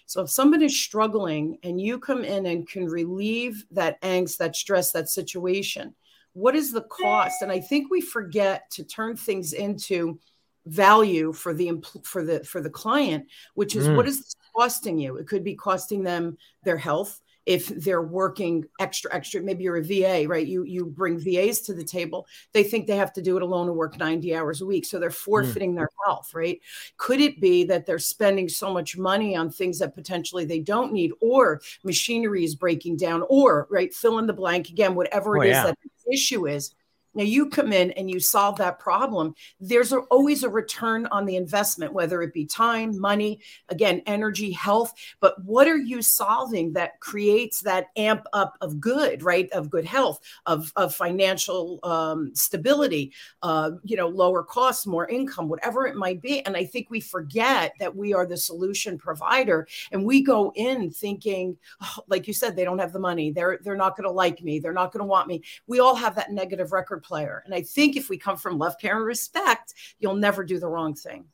So 0.06 0.22
if 0.22 0.30
somebody 0.30 0.66
is 0.66 0.80
struggling 0.80 1.58
and 1.64 1.80
you 1.80 2.00
come 2.00 2.24
in 2.24 2.46
and 2.46 2.68
can 2.68 2.86
relieve 2.86 3.66
that 3.72 4.02
angst, 4.02 4.38
that 4.38 4.56
stress, 4.56 4.92
that 4.94 5.10
situation, 5.10 5.94
what 6.34 6.56
is 6.56 6.72
the 6.72 6.82
cost? 6.84 7.42
And 7.42 7.52
I 7.52 7.60
think 7.60 7.92
we 7.92 8.02
forget 8.02 8.70
to 8.72 8.84
turn 8.84 9.16
things 9.16 9.54
into 9.54 10.20
value 10.66 11.34
for 11.34 11.54
the 11.54 11.84
for 12.04 12.24
the 12.24 12.44
for 12.44 12.62
the 12.62 12.70
client 12.70 13.26
which 13.56 13.76
is 13.76 13.88
mm. 13.88 13.96
what 13.96 14.08
is 14.08 14.36
costing 14.56 14.98
you 14.98 15.18
it 15.18 15.28
could 15.28 15.44
be 15.44 15.56
costing 15.56 16.04
them 16.04 16.38
their 16.64 16.78
health 16.78 17.22
if 17.46 17.68
they're 17.68 18.04
working 18.04 18.64
extra 18.80 19.14
extra 19.14 19.42
maybe 19.42 19.64
you're 19.64 19.78
a 19.78 19.84
va 19.84 20.28
right 20.28 20.48
you 20.48 20.64
you 20.64 20.86
bring 20.86 21.20
vas 21.20 21.62
to 21.62 21.74
the 21.74 21.84
table 21.84 22.28
they 22.54 22.64
think 22.64 22.86
they 22.86 22.96
have 22.96 23.12
to 23.14 23.22
do 23.22 23.36
it 23.36 23.42
alone 23.42 23.68
and 23.68 23.76
work 23.76 23.98
90 23.98 24.36
hours 24.36 24.62
a 24.62 24.66
week 24.66 24.86
so 24.86 25.00
they're 25.00 25.10
mm. 25.10 25.14
forfeiting 25.14 25.74
mm. 25.74 25.78
their 25.78 25.90
health 26.06 26.34
right 26.34 26.60
could 26.98 27.20
it 27.20 27.42
be 27.42 27.64
that 27.64 27.86
they're 27.86 28.00
spending 28.00 28.48
so 28.48 28.72
much 28.72 28.98
money 28.98 29.36
on 29.36 29.50
things 29.50 29.80
that 29.80 29.96
potentially 29.96 30.46
they 30.46 30.60
don't 30.60 30.94
need 30.94 31.12
or 31.20 31.60
machinery 31.84 32.44
is 32.44 32.56
breaking 32.56 32.96
down 32.96 33.24
or 33.28 33.68
right 33.72 33.94
fill 33.94 34.20
in 34.20 34.28
the 34.28 34.34
blank 34.34 34.70
again 34.70 34.94
whatever 34.94 35.38
it 35.38 35.40
oh, 35.40 35.44
is 35.44 35.50
yeah. 35.50 35.64
that 35.66 35.78
the 35.82 36.14
issue 36.14 36.48
is 36.48 36.76
now 37.14 37.24
you 37.24 37.50
come 37.50 37.74
in 37.74 37.92
and 37.92 38.10
you 38.10 38.20
solve 38.20 38.58
that 38.58 38.80
problem. 38.80 39.36
There's 39.60 39.92
always 39.94 40.44
a 40.44 40.50
return 40.50 41.08
on 41.08 41.26
the 41.26 41.36
investment, 41.36 41.94
whether 41.94 42.22
it 42.22 42.34
be 42.34 42.46
time, 42.46 43.00
money, 43.00 43.40
again, 43.70 44.02
energy, 44.06 44.52
health. 44.52 44.94
But 45.20 45.44
what 45.44 45.68
are 45.68 45.78
you 45.78 46.02
solving 46.02 46.74
that 46.74 47.00
creates 47.00 47.62
that 47.62 47.88
amp 47.98 48.26
up 48.34 48.56
of 48.62 48.80
good, 48.80 49.24
right? 49.24 49.52
Of 49.52 49.70
good 49.70 49.86
health, 49.86 50.20
of, 50.46 50.72
of 50.76 50.96
financial 50.96 51.80
um, 51.84 52.34
stability, 52.34 53.14
uh, 53.44 53.72
you 53.84 53.98
know, 53.98 54.08
lower 54.08 54.44
costs, 54.44 54.86
more 54.86 55.08
income, 55.08 55.50
whatever 55.50 55.88
it 55.88 55.96
might 55.96 56.22
be. 56.22 56.46
And 56.46 56.56
I 56.56 56.66
think 56.66 56.90
we 56.90 57.00
forget 57.00 57.74
that 57.80 57.96
we 57.96 58.14
are 58.14 58.26
the 58.26 58.38
solution 58.38 58.98
provider, 58.98 59.68
and 59.92 60.06
we 60.06 60.22
go 60.22 60.52
in 60.56 60.92
thinking, 60.92 61.58
oh, 61.82 62.04
like 62.08 62.28
you 62.28 62.34
said, 62.34 62.56
they 62.56 62.64
don't 62.64 62.80
have 62.80 62.94
the 62.94 63.00
money. 63.00 63.32
They're 63.32 63.60
they're 63.64 63.76
not 63.76 63.98
going 63.98 64.08
to 64.08 64.12
like 64.12 64.42
me. 64.44 64.60
They're 64.60 64.74
not 64.74 64.92
going 64.92 65.02
to 65.02 65.06
want 65.06 65.28
me. 65.28 65.44
We 65.68 65.80
all 65.80 65.96
have 65.96 66.16
that 66.16 66.32
negative 66.32 66.72
record 66.72 67.01
player. 67.02 67.42
And 67.46 67.54
I 67.54 67.62
think 67.62 67.96
if 67.96 68.10
we 68.10 68.18
come 68.18 68.38
from 68.38 68.58
love, 68.58 68.78
care, 68.80 68.98
and 68.98 69.06
respect, 69.06 69.74
you'll 70.00 70.16
never 70.16 70.44
do 70.44 70.60
the 70.60 70.68
wrong 70.68 70.94
thing. 70.94 71.26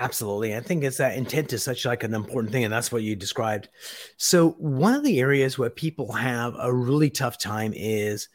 Absolutely. 0.00 0.56
I 0.56 0.60
think 0.60 0.82
it's 0.82 0.96
that 0.96 1.16
intent 1.16 1.52
is 1.52 1.62
such 1.62 1.84
like 1.84 2.02
an 2.02 2.14
important 2.14 2.52
thing. 2.52 2.64
And 2.64 2.72
that's 2.72 2.90
what 2.90 3.02
you 3.02 3.14
described. 3.14 3.68
So 4.16 4.50
one 4.52 4.94
of 4.94 5.04
the 5.04 5.20
areas 5.20 5.56
where 5.56 5.70
people 5.70 6.12
have 6.12 6.56
a 6.58 6.72
really 6.72 7.10
tough 7.10 7.38
time 7.38 7.72
is 7.74 8.28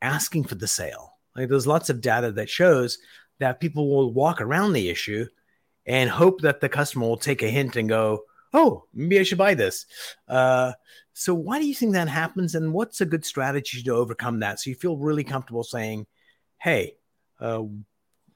asking 0.00 0.44
for 0.44 0.54
the 0.54 0.68
sale. 0.68 1.14
Like 1.34 1.48
there's 1.48 1.66
lots 1.66 1.90
of 1.90 2.00
data 2.00 2.30
that 2.32 2.48
shows 2.48 2.98
that 3.40 3.60
people 3.60 3.88
will 3.90 4.12
walk 4.12 4.40
around 4.40 4.72
the 4.72 4.88
issue 4.88 5.26
and 5.84 6.08
hope 6.08 6.42
that 6.42 6.60
the 6.60 6.68
customer 6.68 7.08
will 7.08 7.16
take 7.16 7.42
a 7.42 7.50
hint 7.50 7.74
and 7.74 7.88
go, 7.88 8.22
oh, 8.52 8.84
maybe 8.94 9.18
I 9.18 9.22
should 9.24 9.38
buy 9.38 9.54
this. 9.54 9.86
Uh, 10.28 10.72
so, 11.20 11.34
why 11.34 11.58
do 11.58 11.66
you 11.66 11.74
think 11.74 11.92
that 11.92 12.08
happens? 12.08 12.54
And 12.54 12.72
what's 12.72 13.02
a 13.02 13.04
good 13.04 13.26
strategy 13.26 13.82
to 13.82 13.94
overcome 13.94 14.40
that? 14.40 14.58
So 14.58 14.70
you 14.70 14.74
feel 14.74 14.96
really 14.96 15.22
comfortable 15.22 15.62
saying, 15.62 16.06
hey, 16.62 16.94
uh, 17.38 17.64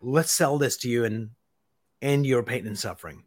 let's 0.03 0.33
sell 0.33 0.59
this 0.59 0.77
to 0.79 0.91
you 0.91 1.07
and 1.07 1.31
end 2.03 2.27
your 2.27 2.43
pain 2.43 2.67
and 2.67 2.79
suffering. 2.79 3.25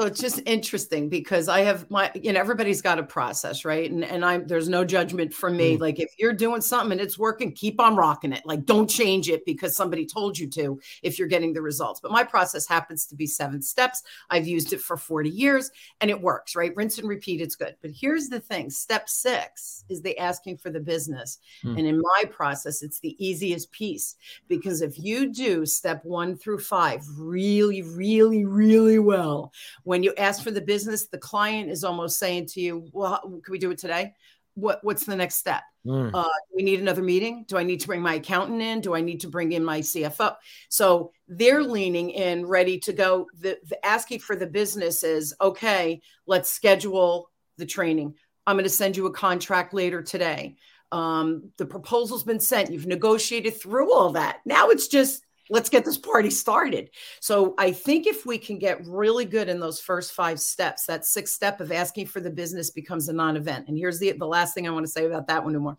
So 0.00 0.06
it's 0.06 0.20
just 0.20 0.40
interesting 0.46 1.08
because 1.08 1.48
I 1.48 1.62
have 1.62 1.90
my, 1.90 2.12
you 2.14 2.32
know, 2.32 2.38
everybody's 2.38 2.80
got 2.80 3.00
a 3.00 3.02
process, 3.02 3.64
right? 3.64 3.90
And 3.90 4.04
and 4.04 4.24
I'm 4.24 4.46
there's 4.46 4.68
no 4.68 4.84
judgment 4.84 5.34
from 5.34 5.56
me. 5.56 5.76
Mm. 5.76 5.80
Like 5.80 5.98
if 5.98 6.12
you're 6.16 6.32
doing 6.32 6.60
something 6.60 6.92
and 6.92 7.00
it's 7.00 7.18
working, 7.18 7.50
keep 7.50 7.80
on 7.80 7.96
rocking 7.96 8.32
it. 8.32 8.42
Like 8.44 8.64
don't 8.64 8.88
change 8.88 9.28
it 9.28 9.44
because 9.44 9.74
somebody 9.74 10.06
told 10.06 10.38
you 10.38 10.48
to 10.50 10.78
if 11.02 11.18
you're 11.18 11.26
getting 11.26 11.52
the 11.52 11.62
results. 11.62 11.98
But 11.98 12.12
my 12.12 12.22
process 12.22 12.68
happens 12.68 13.06
to 13.06 13.16
be 13.16 13.26
seven 13.26 13.60
steps. 13.60 14.04
I've 14.30 14.46
used 14.46 14.72
it 14.72 14.80
for 14.80 14.96
40 14.96 15.30
years 15.30 15.68
and 16.00 16.12
it 16.12 16.20
works, 16.20 16.54
right? 16.54 16.76
Rinse 16.76 16.98
and 16.98 17.08
repeat, 17.08 17.40
it's 17.40 17.56
good. 17.56 17.74
But 17.82 17.90
here's 17.90 18.28
the 18.28 18.38
thing: 18.38 18.70
step 18.70 19.08
six 19.08 19.84
is 19.88 20.00
the 20.00 20.16
asking 20.16 20.58
for 20.58 20.70
the 20.70 20.78
business. 20.78 21.38
Mm. 21.64 21.76
And 21.76 21.86
in 21.88 22.00
my 22.00 22.22
process, 22.30 22.84
it's 22.84 23.00
the 23.00 23.16
easiest 23.18 23.72
piece 23.72 24.14
because 24.46 24.80
if 24.80 24.96
you 24.96 25.32
do 25.32 25.66
step 25.66 26.04
one 26.04 26.36
through 26.36 26.60
five 26.60 27.02
really, 27.18 27.82
really, 27.82 28.44
really 28.44 29.00
well 29.00 29.50
when 29.88 30.02
you 30.02 30.12
ask 30.18 30.44
for 30.44 30.50
the 30.50 30.60
business, 30.60 31.06
the 31.06 31.16
client 31.16 31.70
is 31.70 31.82
almost 31.82 32.18
saying 32.18 32.44
to 32.44 32.60
you, 32.60 32.86
"Well, 32.92 33.22
can 33.22 33.50
we 33.50 33.58
do 33.58 33.70
it 33.70 33.78
today? 33.78 34.12
What 34.52 34.80
What's 34.82 35.06
the 35.06 35.16
next 35.16 35.36
step? 35.36 35.62
Mm. 35.86 36.10
Uh, 36.12 36.24
do 36.24 36.56
we 36.56 36.62
need 36.62 36.80
another 36.80 37.00
meeting? 37.00 37.46
Do 37.48 37.56
I 37.56 37.62
need 37.62 37.80
to 37.80 37.86
bring 37.86 38.02
my 38.02 38.16
accountant 38.16 38.60
in? 38.60 38.82
Do 38.82 38.94
I 38.94 39.00
need 39.00 39.20
to 39.20 39.28
bring 39.28 39.52
in 39.52 39.64
my 39.64 39.80
CFO?" 39.80 40.36
So 40.68 41.12
they're 41.26 41.62
leaning 41.62 42.10
in, 42.10 42.44
ready 42.44 42.78
to 42.80 42.92
go. 42.92 43.28
The, 43.40 43.58
the 43.64 43.82
asking 43.82 44.18
for 44.18 44.36
the 44.36 44.46
business 44.46 45.02
is, 45.04 45.34
"Okay, 45.40 46.02
let's 46.26 46.52
schedule 46.52 47.30
the 47.56 47.64
training. 47.64 48.14
I'm 48.46 48.56
going 48.56 48.64
to 48.64 48.70
send 48.70 48.94
you 48.94 49.06
a 49.06 49.10
contract 49.10 49.72
later 49.72 50.02
today." 50.02 50.56
Um, 50.92 51.50
the 51.56 51.64
proposal's 51.64 52.24
been 52.24 52.40
sent. 52.40 52.70
You've 52.70 52.86
negotiated 52.86 53.58
through 53.58 53.94
all 53.94 54.12
that. 54.12 54.40
Now 54.44 54.68
it's 54.68 54.88
just 54.88 55.22
let's 55.50 55.68
get 55.68 55.84
this 55.84 55.98
party 55.98 56.30
started. 56.30 56.90
So 57.20 57.54
I 57.58 57.72
think 57.72 58.06
if 58.06 58.26
we 58.26 58.38
can 58.38 58.58
get 58.58 58.86
really 58.86 59.24
good 59.24 59.48
in 59.48 59.60
those 59.60 59.80
first 59.80 60.12
five 60.12 60.40
steps, 60.40 60.86
that 60.86 61.04
sixth 61.04 61.34
step 61.34 61.60
of 61.60 61.72
asking 61.72 62.06
for 62.06 62.20
the 62.20 62.30
business 62.30 62.70
becomes 62.70 63.08
a 63.08 63.12
non-event. 63.12 63.68
And 63.68 63.76
here's 63.76 63.98
the 63.98 64.12
the 64.12 64.26
last 64.26 64.54
thing 64.54 64.66
I 64.66 64.72
want 64.72 64.86
to 64.86 64.92
say 64.92 65.06
about 65.06 65.28
that 65.28 65.44
one 65.44 65.56
more. 65.56 65.78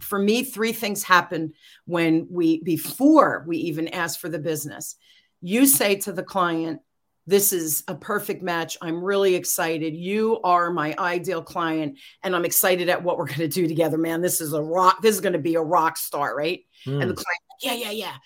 For 0.00 0.18
me, 0.18 0.44
three 0.44 0.72
things 0.72 1.02
happen 1.02 1.54
when 1.86 2.26
we 2.30 2.62
before 2.62 3.44
we 3.46 3.56
even 3.58 3.88
ask 3.88 4.20
for 4.20 4.28
the 4.28 4.38
business. 4.38 4.96
You 5.40 5.66
say 5.66 5.96
to 5.96 6.12
the 6.12 6.22
client, 6.22 6.80
this 7.26 7.52
is 7.52 7.82
a 7.88 7.94
perfect 7.94 8.42
match. 8.42 8.76
I'm 8.80 9.02
really 9.02 9.34
excited. 9.34 9.94
You 9.96 10.40
are 10.44 10.70
my 10.70 10.94
ideal 10.98 11.42
client, 11.42 11.98
and 12.22 12.36
I'm 12.36 12.44
excited 12.44 12.88
at 12.88 13.02
what 13.02 13.18
we're 13.18 13.26
going 13.26 13.40
to 13.40 13.48
do 13.48 13.66
together, 13.66 13.98
man. 13.98 14.20
This 14.20 14.40
is 14.40 14.52
a 14.52 14.62
rock. 14.62 15.00
This 15.02 15.14
is 15.14 15.20
going 15.20 15.32
to 15.32 15.38
be 15.38 15.54
a 15.54 15.62
rock 15.62 15.96
star, 15.96 16.36
right? 16.36 16.60
Mm. 16.86 17.00
And 17.02 17.10
the 17.10 17.14
hmm. 17.14 17.22
client, 17.22 17.40
yeah, 17.62 17.74
yeah, 17.74 17.90
yeah 17.90 18.16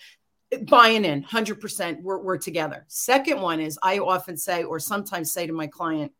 buying 0.67 1.05
in 1.05 1.23
100% 1.23 2.01
we're, 2.01 2.19
we're 2.19 2.37
together. 2.37 2.85
Second 2.87 3.41
one 3.41 3.59
is 3.59 3.79
i 3.81 3.99
often 3.99 4.37
say 4.37 4.63
or 4.63 4.79
sometimes 4.79 5.33
say 5.33 5.47
to 5.47 5.53
my 5.53 5.67
client 5.67 6.11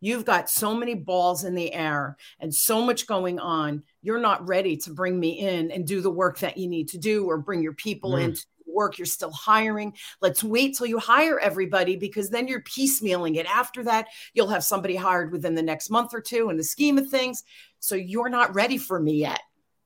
you've 0.00 0.24
got 0.24 0.50
so 0.50 0.74
many 0.74 0.94
balls 0.94 1.44
in 1.44 1.54
the 1.54 1.72
air 1.72 2.16
and 2.40 2.54
so 2.54 2.84
much 2.84 3.06
going 3.06 3.38
on 3.38 3.82
you're 4.02 4.18
not 4.18 4.46
ready 4.46 4.76
to 4.76 4.90
bring 4.90 5.18
me 5.18 5.38
in 5.38 5.70
and 5.70 5.86
do 5.86 6.00
the 6.00 6.10
work 6.10 6.38
that 6.40 6.58
you 6.58 6.68
need 6.68 6.88
to 6.88 6.98
do 6.98 7.24
or 7.24 7.38
bring 7.38 7.62
your 7.62 7.74
people 7.74 8.12
mm. 8.12 8.24
in 8.24 8.34
to 8.34 8.44
work. 8.72 8.98
You're 8.98 9.06
still 9.06 9.32
hiring. 9.32 9.94
Let's 10.22 10.42
wait 10.42 10.76
till 10.76 10.86
you 10.86 10.98
hire 10.98 11.38
everybody 11.38 11.96
because 11.96 12.30
then 12.30 12.48
you're 12.48 12.62
piecemealing 12.62 13.36
it. 13.36 13.46
After 13.46 13.84
that 13.84 14.08
you'll 14.34 14.48
have 14.48 14.64
somebody 14.64 14.96
hired 14.96 15.30
within 15.30 15.54
the 15.54 15.62
next 15.62 15.90
month 15.90 16.14
or 16.14 16.20
two 16.20 16.50
in 16.50 16.56
the 16.56 16.64
scheme 16.64 16.98
of 16.98 17.08
things. 17.08 17.44
So 17.80 17.94
you're 17.94 18.28
not 18.28 18.54
ready 18.54 18.78
for 18.78 18.98
me 18.98 19.14
yet 19.14 19.40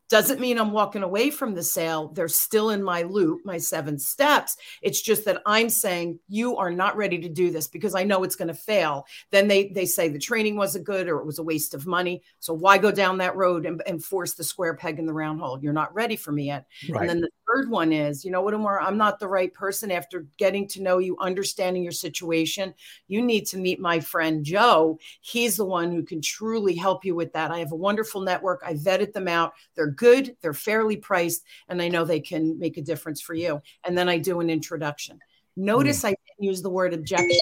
doesn't 0.08 0.40
mean 0.40 0.58
I'm 0.58 0.72
walking 0.72 1.02
away 1.02 1.30
from 1.30 1.54
the 1.54 1.62
sale. 1.62 2.08
They're 2.08 2.28
still 2.28 2.70
in 2.70 2.82
my 2.82 3.02
loop, 3.02 3.40
my 3.44 3.58
seven 3.58 3.98
steps. 3.98 4.56
It's 4.82 5.02
just 5.02 5.24
that 5.24 5.42
I'm 5.46 5.68
saying 5.68 6.20
you 6.28 6.56
are 6.56 6.70
not 6.70 6.96
ready 6.96 7.18
to 7.18 7.28
do 7.28 7.50
this 7.50 7.66
because 7.66 7.94
I 7.94 8.04
know 8.04 8.22
it's 8.22 8.36
going 8.36 8.48
to 8.48 8.54
fail. 8.54 9.06
Then 9.30 9.48
they 9.48 9.68
they 9.68 9.86
say 9.86 10.08
the 10.08 10.18
training 10.18 10.56
wasn't 10.56 10.86
good 10.86 11.08
or 11.08 11.18
it 11.18 11.26
was 11.26 11.38
a 11.38 11.42
waste 11.42 11.74
of 11.74 11.86
money. 11.86 12.22
So 12.38 12.54
why 12.54 12.78
go 12.78 12.92
down 12.92 13.18
that 13.18 13.36
road 13.36 13.66
and, 13.66 13.82
and 13.86 14.02
force 14.02 14.34
the 14.34 14.44
square 14.44 14.74
peg 14.74 14.98
in 14.98 15.06
the 15.06 15.12
round 15.12 15.40
hole? 15.40 15.58
You're 15.60 15.72
not 15.72 15.94
ready 15.94 16.16
for 16.16 16.32
me 16.32 16.46
yet. 16.46 16.66
Right. 16.88 17.00
And 17.00 17.10
then 17.10 17.20
the 17.20 17.30
third 17.46 17.70
one 17.70 17.92
is, 17.92 18.24
you 18.24 18.30
know 18.30 18.42
what, 18.42 18.54
Umar, 18.54 18.80
I'm 18.80 18.96
not 18.96 19.18
the 19.18 19.28
right 19.28 19.52
person 19.52 19.90
after 19.90 20.26
getting 20.38 20.68
to 20.68 20.82
know 20.82 20.98
you, 20.98 21.16
understanding 21.18 21.82
your 21.82 21.92
situation. 21.92 22.74
You 23.08 23.22
need 23.22 23.46
to 23.46 23.58
meet 23.58 23.80
my 23.80 24.00
friend 24.00 24.44
Joe. 24.44 24.98
He's 25.20 25.56
the 25.56 25.64
one 25.64 25.90
who 25.90 26.02
can 26.02 26.20
truly 26.20 26.74
help 26.74 27.04
you 27.04 27.14
with 27.14 27.32
that. 27.32 27.50
I 27.50 27.58
have 27.58 27.72
a 27.72 27.76
wonderful 27.76 28.20
network. 28.20 28.62
I 28.64 28.74
vetted 28.74 29.12
them 29.12 29.28
out. 29.28 29.54
They're 29.74 29.95
good, 29.96 30.36
they're 30.40 30.54
fairly 30.54 30.96
priced, 30.96 31.44
and 31.68 31.80
I 31.80 31.88
know 31.88 32.04
they 32.04 32.20
can 32.20 32.58
make 32.58 32.76
a 32.76 32.82
difference 32.82 33.20
for 33.20 33.34
you. 33.34 33.60
And 33.84 33.96
then 33.96 34.08
I 34.08 34.18
do 34.18 34.40
an 34.40 34.50
introduction. 34.50 35.18
Notice 35.56 36.02
mm. 36.02 36.08
I 36.08 36.10
didn't 36.10 36.48
use 36.48 36.62
the 36.62 36.70
word 36.70 36.94
objection 36.94 37.40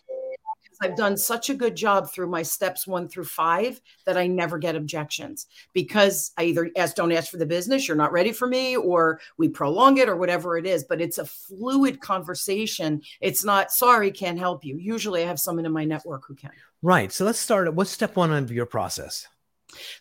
I've 0.85 0.97
done 0.97 1.17
such 1.17 1.51
a 1.51 1.55
good 1.55 1.77
job 1.77 2.11
through 2.13 2.29
my 2.29 2.43
steps 2.43 2.87
one 2.87 3.09
through 3.09 3.25
five 3.25 3.81
that 4.07 4.17
I 4.17 4.27
never 4.27 4.59
get 4.59 4.77
objections 4.77 5.47
because 5.73 6.33
I 6.37 6.45
either 6.45 6.71
ask, 6.77 6.95
don't 6.95 7.13
ask 7.13 7.31
for 7.31 7.39
the 7.39 7.47
business, 7.47 7.89
you're 7.89 7.97
not 7.97 8.13
ready 8.13 8.33
for 8.33 8.47
me, 8.47 8.77
or 8.77 9.21
we 9.39 9.49
prolong 9.49 9.99
it 9.99 10.09
or 10.09 10.17
whatever 10.17 10.57
it 10.59 10.67
is. 10.67 10.85
But 10.85 11.01
it's 11.01 11.19
a 11.19 11.25
fluid 11.25 12.01
conversation. 12.01 13.03
It's 13.21 13.45
not, 13.45 13.73
sorry, 13.73 14.11
can't 14.11 14.39
help 14.39 14.65
you. 14.65 14.77
Usually 14.77 15.23
I 15.23 15.27
have 15.27 15.41
someone 15.41 15.67
in 15.67 15.73
my 15.73 15.85
network 15.85 16.25
who 16.27 16.35
can. 16.35 16.51
Right. 16.83 17.13
So 17.13 17.25
let's 17.25 17.39
start. 17.39 17.73
What's 17.75 17.91
step 17.91 18.17
one 18.17 18.33
of 18.33 18.53
your 18.53 18.67
process? 18.67 19.27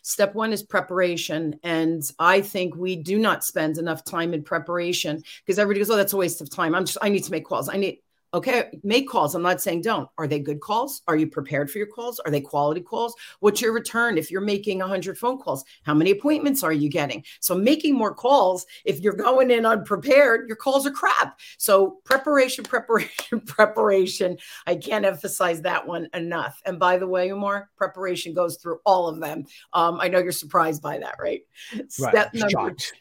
Step 0.02 0.34
one 0.34 0.52
is 0.52 0.62
preparation. 0.62 1.58
And 1.62 2.02
I 2.18 2.40
think 2.40 2.76
we 2.76 2.96
do 2.96 3.18
not 3.18 3.44
spend 3.44 3.78
enough 3.78 4.04
time 4.04 4.34
in 4.34 4.42
preparation 4.42 5.22
because 5.44 5.58
everybody 5.58 5.80
goes, 5.80 5.90
Oh, 5.90 5.96
that's 5.96 6.12
a 6.12 6.16
waste 6.16 6.40
of 6.40 6.50
time. 6.50 6.74
I'm 6.74 6.84
just, 6.84 6.98
I 7.02 7.08
need 7.08 7.24
to 7.24 7.30
make 7.30 7.44
calls. 7.44 7.68
I 7.68 7.76
need, 7.76 7.98
Okay, 8.34 8.64
make 8.82 9.08
calls. 9.08 9.36
I'm 9.36 9.42
not 9.42 9.62
saying 9.62 9.82
don't. 9.82 10.08
Are 10.18 10.26
they 10.26 10.40
good 10.40 10.60
calls? 10.60 11.02
Are 11.06 11.14
you 11.14 11.28
prepared 11.28 11.70
for 11.70 11.78
your 11.78 11.86
calls? 11.86 12.18
Are 12.18 12.32
they 12.32 12.40
quality 12.40 12.80
calls? 12.80 13.14
What's 13.38 13.62
your 13.62 13.72
return 13.72 14.18
if 14.18 14.28
you're 14.28 14.40
making 14.40 14.80
100 14.80 15.16
phone 15.16 15.38
calls? 15.38 15.64
How 15.84 15.94
many 15.94 16.10
appointments 16.10 16.64
are 16.64 16.72
you 16.72 16.88
getting? 16.88 17.24
So, 17.38 17.54
making 17.54 17.94
more 17.94 18.12
calls, 18.12 18.66
if 18.84 18.98
you're 18.98 19.12
going 19.14 19.52
in 19.52 19.64
unprepared, 19.64 20.48
your 20.48 20.56
calls 20.56 20.84
are 20.84 20.90
crap. 20.90 21.38
So, 21.58 22.00
preparation, 22.04 22.64
preparation, 22.64 23.40
preparation. 23.46 24.36
I 24.66 24.74
can't 24.74 25.04
emphasize 25.04 25.62
that 25.62 25.86
one 25.86 26.08
enough. 26.12 26.60
And 26.66 26.76
by 26.76 26.98
the 26.98 27.06
way, 27.06 27.28
Umar, 27.28 27.70
preparation 27.76 28.34
goes 28.34 28.56
through 28.56 28.80
all 28.84 29.06
of 29.06 29.20
them. 29.20 29.44
Um, 29.72 30.00
I 30.00 30.08
know 30.08 30.18
you're 30.18 30.32
surprised 30.32 30.82
by 30.82 30.98
that, 30.98 31.14
right? 31.20 31.42
Right. 31.72 31.90
Step 31.90 32.34
number 32.34 32.48
Shocked 32.48 32.92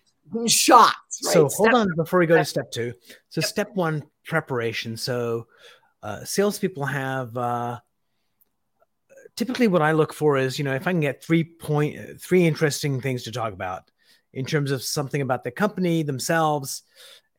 shocked. 0.48 1.18
Right? 1.26 1.34
So 1.34 1.50
hold 1.50 1.74
on 1.74 1.88
before 1.96 2.20
we 2.20 2.26
go 2.26 2.38
to 2.38 2.46
step 2.46 2.72
two. 2.72 2.94
So 3.30 3.42
step 3.42 3.70
one, 3.74 4.04
preparation. 4.26 4.98
So 4.98 5.48
uh, 6.02 6.24
salespeople 6.26 6.86
have 6.86 7.36
uh, 7.38 7.80
typically 9.36 9.68
what 9.68 9.82
I 9.82 9.94
look 9.94 10.14
for 10.14 10.38
is 10.38 10.58
you 10.58 10.66
know 10.66 10.76
if 10.76 10.88
I 10.88 10.92
can 10.92 11.00
get 11.00 11.24
three 11.24 11.44
point 11.44 12.22
three 12.22 12.46
interesting 12.46 13.02
things 13.02 13.24
to 13.24 13.32
talk 13.32 13.54
about 13.54 13.90
in 14.34 14.46
terms 14.46 14.72
of 14.72 14.84
something 14.84 15.22
about 15.22 15.44
the 15.44 15.52
company 15.52 16.04
themselves 16.04 16.84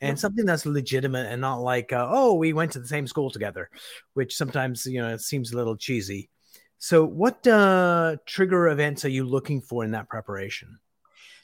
and 0.01 0.19
something 0.19 0.45
that's 0.45 0.67
legitimate 0.67 1.27
and 1.31 1.41
not 1.41 1.61
like 1.61 1.93
uh, 1.93 2.07
oh 2.11 2.35
we 2.35 2.53
went 2.53 2.73
to 2.73 2.81
the 2.81 2.87
same 2.87 3.07
school 3.07 3.31
together, 3.31 3.71
which 4.15 4.37
sometimes 4.37 4.87
you 4.87 5.01
know 5.01 5.09
it 5.09 5.21
seems 5.21 5.53
a 5.53 5.57
little 5.57 5.77
cheesy. 5.77 6.31
So 6.79 7.05
what 7.05 7.47
uh, 7.47 8.17
trigger 8.27 8.69
events 8.69 9.05
are 9.05 9.11
you 9.11 9.25
looking 9.25 9.63
for 9.63 9.85
in 9.85 9.93
that 9.93 10.09
preparation? 10.09 10.79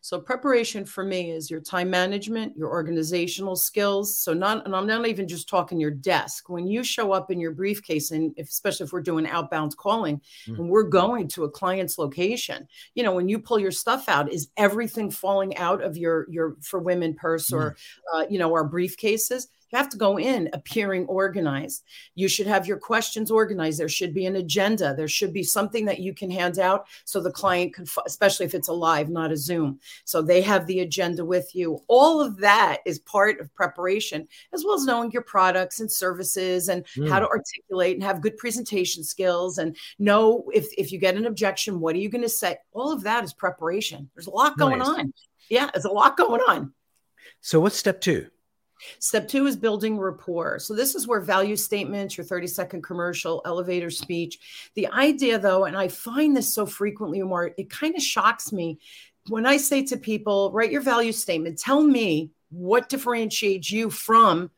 So 0.03 0.19
preparation 0.19 0.85
for 0.85 1.05
me 1.05 1.31
is 1.31 1.51
your 1.51 1.61
time 1.61 1.91
management, 1.91 2.57
your 2.57 2.71
organizational 2.71 3.57
skills. 3.57 4.17
So 4.17 4.33
not, 4.33 4.65
and 4.65 4.75
I'm 4.75 4.87
not 4.87 5.07
even 5.07 5.29
just 5.29 5.49
talking 5.49 5.79
your 5.79 5.91
desk. 5.91 6.49
When 6.49 6.67
you 6.67 6.83
show 6.83 7.13
up 7.13 7.31
in 7.31 7.39
your 7.39 7.53
briefcase, 7.53 8.11
and 8.11 8.33
if, 8.37 8.49
especially 8.49 8.85
if 8.85 8.93
we're 8.93 9.03
doing 9.03 9.27
outbound 9.27 9.77
calling, 9.77 10.21
mm. 10.47 10.59
and 10.59 10.71
we're 10.71 10.85
going 10.85 11.29
to 11.29 11.45
a 11.45 11.51
client's 11.51 11.99
location, 11.99 12.67
you 12.95 13.03
know, 13.03 13.15
when 13.15 13.29
you 13.29 13.39
pull 13.39 13.59
your 13.59 13.71
stuff 13.71 14.09
out, 14.09 14.33
is 14.33 14.49
everything 14.57 15.11
falling 15.11 15.57
out 15.57 15.83
of 15.83 15.97
your 15.97 16.27
your 16.31 16.57
for 16.63 16.81
women 16.81 17.15
purse 17.15 17.53
or, 17.53 17.73
mm. 17.73 17.77
uh, 18.15 18.27
you 18.31 18.39
know, 18.39 18.53
our 18.53 18.69
briefcases? 18.69 19.47
You 19.71 19.79
have 19.79 19.89
to 19.91 19.97
go 19.97 20.19
in 20.19 20.51
appearing 20.53 21.07
organized. 21.07 21.85
You 22.15 22.29
should 22.29 22.47
have 22.47 22.67
your 22.67 22.79
questions 22.79 23.31
organized. 23.31 23.79
There 23.79 23.89
should 23.89 24.13
be 24.13 24.27
an 24.27 24.37
agenda. 24.37 24.95
There 24.97 25.09
should 25.09 25.33
be 25.33 25.45
something 25.45 25.85
that 25.85 26.01
you 26.01 26.13
can 26.13 26.31
hand 26.31 26.59
out 26.59 26.87
so 27.05 27.21
the 27.21 27.31
client 27.31 27.75
can, 27.75 27.87
especially 28.05 28.47
if 28.47 28.55
it's 28.55 28.69
a 28.69 28.73
live, 28.73 29.09
not 29.09 29.31
a 29.31 29.37
Zoom. 29.37 29.79
So 30.05 30.23
they 30.23 30.43
have 30.43 30.67
the 30.67 30.81
agenda 30.81 31.25
with 31.25 31.55
you. 31.55 31.81
All 31.87 32.21
of 32.21 32.39
that 32.39 32.79
is 32.85 32.99
part 32.99 33.41
of 33.41 33.55
preparation, 33.55 34.27
as 34.53 34.65
well 34.65 34.75
as 34.75 34.85
knowing 34.85 35.13
your 35.13 35.23
products 35.23 35.81
and 35.81 35.91
services 35.91 36.69
and 36.69 36.85
mm. 36.97 37.09
how 37.09 37.21
to 37.21 37.29
articulate 37.29 37.95
and 37.95 38.03
have 38.03 38.23
good 38.23 38.37
presentation 38.39 39.05
skills 39.05 39.59
and 39.59 39.77
know 39.99 40.45
if, 40.53 40.67
if 40.77 40.91
you 40.91 40.99
get 40.99 41.17
an 41.17 41.27
objection, 41.27 41.81
what 41.81 41.95
are 41.95 42.01
you 42.01 42.09
going 42.09 42.23
to 42.23 42.29
say? 42.29 42.57
All 42.73 42.93
of 42.93 43.05
that 43.05 43.23
is 43.23 43.33
preparation. 43.33 44.11
There's 44.15 44.27
a 44.27 44.31
lot 44.31 44.59
going 44.59 44.79
nice. 44.79 44.89
on. 44.89 45.13
Yeah, 45.49 45.71
there's 45.73 45.85
a 45.85 45.91
lot 45.91 46.17
going 46.17 46.41
on. 46.41 46.73
So, 47.41 47.61
what's 47.61 47.77
step 47.77 48.01
two? 48.01 48.29
Step 48.99 49.29
two 49.29 49.47
is 49.47 49.57
building 49.57 49.99
rapport. 49.99 50.59
So, 50.59 50.75
this 50.75 50.95
is 50.95 51.07
where 51.07 51.21
value 51.21 51.57
statements, 51.57 52.17
your 52.17 52.25
30 52.25 52.47
second 52.47 52.83
commercial, 52.83 53.43
elevator 53.45 53.91
speech. 53.91 54.39
The 54.75 54.89
idea, 54.89 55.39
though, 55.39 55.65
and 55.65 55.77
I 55.77 55.89
find 55.89 56.37
this 56.37 56.55
so 56.55 56.67
frequently, 56.67 57.23
more, 57.23 57.53
it 57.57 57.71
kind 57.71 57.95
of 57.95 58.03
shocks 58.03 58.53
me 58.53 58.79
when 59.29 59.47
I 59.47 59.59
say 59.59 59.85
to 59.85 59.97
people, 59.97 60.51
write 60.53 60.73
your 60.73 60.81
value 60.81 61.13
statement, 61.13 61.59
tell 61.59 61.83
me 61.83 62.31
what 62.51 62.89
differentiates 62.89 63.71
you 63.71 63.91
from 63.91 64.51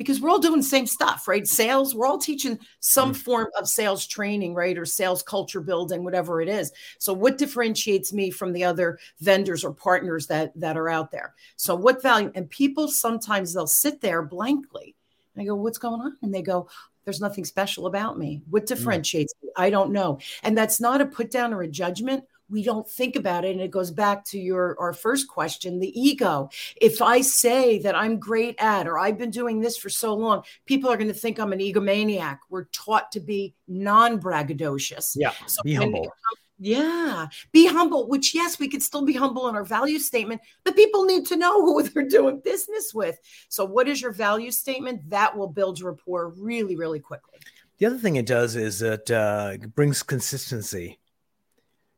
because 0.00 0.18
we're 0.18 0.30
all 0.30 0.38
doing 0.38 0.60
the 0.60 0.66
same 0.66 0.86
stuff, 0.86 1.28
right? 1.28 1.46
Sales, 1.46 1.94
we're 1.94 2.06
all 2.06 2.16
teaching 2.16 2.58
some 2.78 3.12
mm-hmm. 3.12 3.20
form 3.20 3.48
of 3.58 3.68
sales 3.68 4.06
training, 4.06 4.54
right? 4.54 4.78
Or 4.78 4.86
sales 4.86 5.22
culture 5.22 5.60
building, 5.60 6.04
whatever 6.04 6.40
it 6.40 6.48
is. 6.48 6.72
So 6.98 7.12
what 7.12 7.36
differentiates 7.36 8.10
me 8.10 8.30
from 8.30 8.54
the 8.54 8.64
other 8.64 8.98
vendors 9.20 9.62
or 9.62 9.74
partners 9.74 10.26
that 10.28 10.58
that 10.58 10.78
are 10.78 10.88
out 10.88 11.10
there? 11.10 11.34
So 11.56 11.74
what 11.74 12.00
value 12.00 12.32
and 12.34 12.48
people 12.48 12.88
sometimes 12.88 13.52
they'll 13.52 13.66
sit 13.66 14.00
there 14.00 14.22
blankly. 14.22 14.94
And 15.34 15.42
I 15.42 15.44
go, 15.44 15.54
"What's 15.54 15.76
going 15.76 16.00
on?" 16.00 16.16
And 16.22 16.34
they 16.34 16.40
go, 16.40 16.66
there's 17.04 17.20
nothing 17.20 17.44
special 17.44 17.86
about 17.86 18.18
me. 18.18 18.40
What 18.48 18.62
mm. 18.62 18.68
differentiates 18.68 19.34
mm. 19.34 19.44
me? 19.44 19.50
I 19.54 19.68
don't 19.68 19.92
know. 19.92 20.18
And 20.42 20.56
that's 20.56 20.80
not 20.80 21.02
a 21.02 21.06
put 21.06 21.30
down 21.30 21.52
or 21.52 21.60
a 21.60 21.68
judgment 21.68 22.24
we 22.50 22.62
don't 22.62 22.88
think 22.88 23.16
about 23.16 23.44
it. 23.44 23.52
And 23.52 23.60
it 23.60 23.70
goes 23.70 23.90
back 23.90 24.24
to 24.26 24.38
your 24.38 24.76
our 24.78 24.92
first 24.92 25.28
question 25.28 25.78
the 25.78 26.00
ego. 26.00 26.50
If 26.80 27.00
i 27.00 27.20
say 27.20 27.78
that 27.80 27.94
i'm 27.94 28.18
great 28.18 28.56
at 28.58 28.86
or 28.86 28.98
i've 28.98 29.18
been 29.18 29.30
doing 29.30 29.60
this 29.60 29.76
for 29.76 29.88
so 29.88 30.14
long 30.14 30.42
people 30.66 30.90
are 30.90 30.96
going 30.96 31.08
to 31.08 31.14
think 31.14 31.38
i'm 31.38 31.52
an 31.52 31.60
egomaniac. 31.60 32.38
We're 32.48 32.64
taught 32.64 33.12
to 33.12 33.20
be 33.20 33.54
non-braggadocious. 33.68 35.12
Yeah 35.16 35.32
so 35.46 35.62
be 35.62 35.74
humble. 35.74 36.12
yeah 36.58 37.28
be 37.52 37.66
humble 37.66 38.08
which 38.08 38.34
yes 38.34 38.58
we 38.58 38.68
could 38.68 38.82
still 38.82 39.04
be 39.04 39.14
humble 39.14 39.48
in 39.48 39.54
our 39.54 39.64
value 39.64 39.98
statement 39.98 40.40
but 40.64 40.76
people 40.76 41.04
need 41.04 41.26
to 41.26 41.36
know 41.36 41.62
who 41.62 41.82
they're 41.82 42.08
doing 42.08 42.40
business 42.40 42.92
with. 42.92 43.18
So 43.48 43.64
what 43.64 43.88
is 43.88 44.02
your 44.02 44.12
value 44.12 44.50
statement? 44.50 45.08
That 45.08 45.36
will 45.36 45.48
build 45.48 45.80
rapport 45.80 46.30
really 46.30 46.76
really 46.76 47.00
quickly. 47.00 47.38
The 47.78 47.86
other 47.86 47.98
thing 47.98 48.16
it 48.16 48.26
does 48.26 48.56
is 48.56 48.82
it 48.82 49.10
uh, 49.10 49.56
brings 49.74 50.02
consistency 50.02 50.98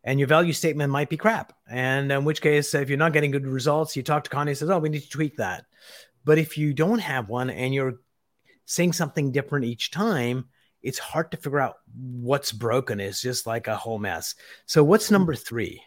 and 0.04 0.18
your 0.18 0.28
value 0.28 0.52
statement 0.52 0.92
might 0.92 1.08
be 1.08 1.16
crap. 1.16 1.52
And 1.68 2.10
in 2.10 2.24
which 2.24 2.42
case, 2.42 2.74
if 2.74 2.88
you're 2.88 2.98
not 2.98 3.12
getting 3.12 3.30
good 3.30 3.46
results, 3.46 3.96
you 3.96 4.02
talk 4.02 4.24
to 4.24 4.30
Connie 4.30 4.54
says, 4.54 4.70
"Oh, 4.70 4.78
we 4.78 4.88
need 4.88 5.02
to 5.02 5.08
tweak 5.08 5.36
that." 5.36 5.64
But 6.24 6.38
if 6.38 6.56
you 6.56 6.72
don't 6.72 7.00
have 7.00 7.28
one 7.28 7.50
and 7.50 7.74
you're 7.74 8.00
saying 8.64 8.92
something 8.92 9.32
different 9.32 9.64
each 9.64 9.90
time, 9.90 10.48
it's 10.82 10.98
hard 10.98 11.30
to 11.30 11.36
figure 11.36 11.60
out 11.60 11.76
what's 11.94 12.52
broken. 12.52 13.00
It's 13.00 13.22
just 13.22 13.46
like 13.46 13.66
a 13.66 13.76
whole 13.76 13.98
mess. 13.98 14.34
So, 14.66 14.82
what's 14.84 15.08
hmm. 15.08 15.14
number 15.14 15.34
three? 15.34 15.82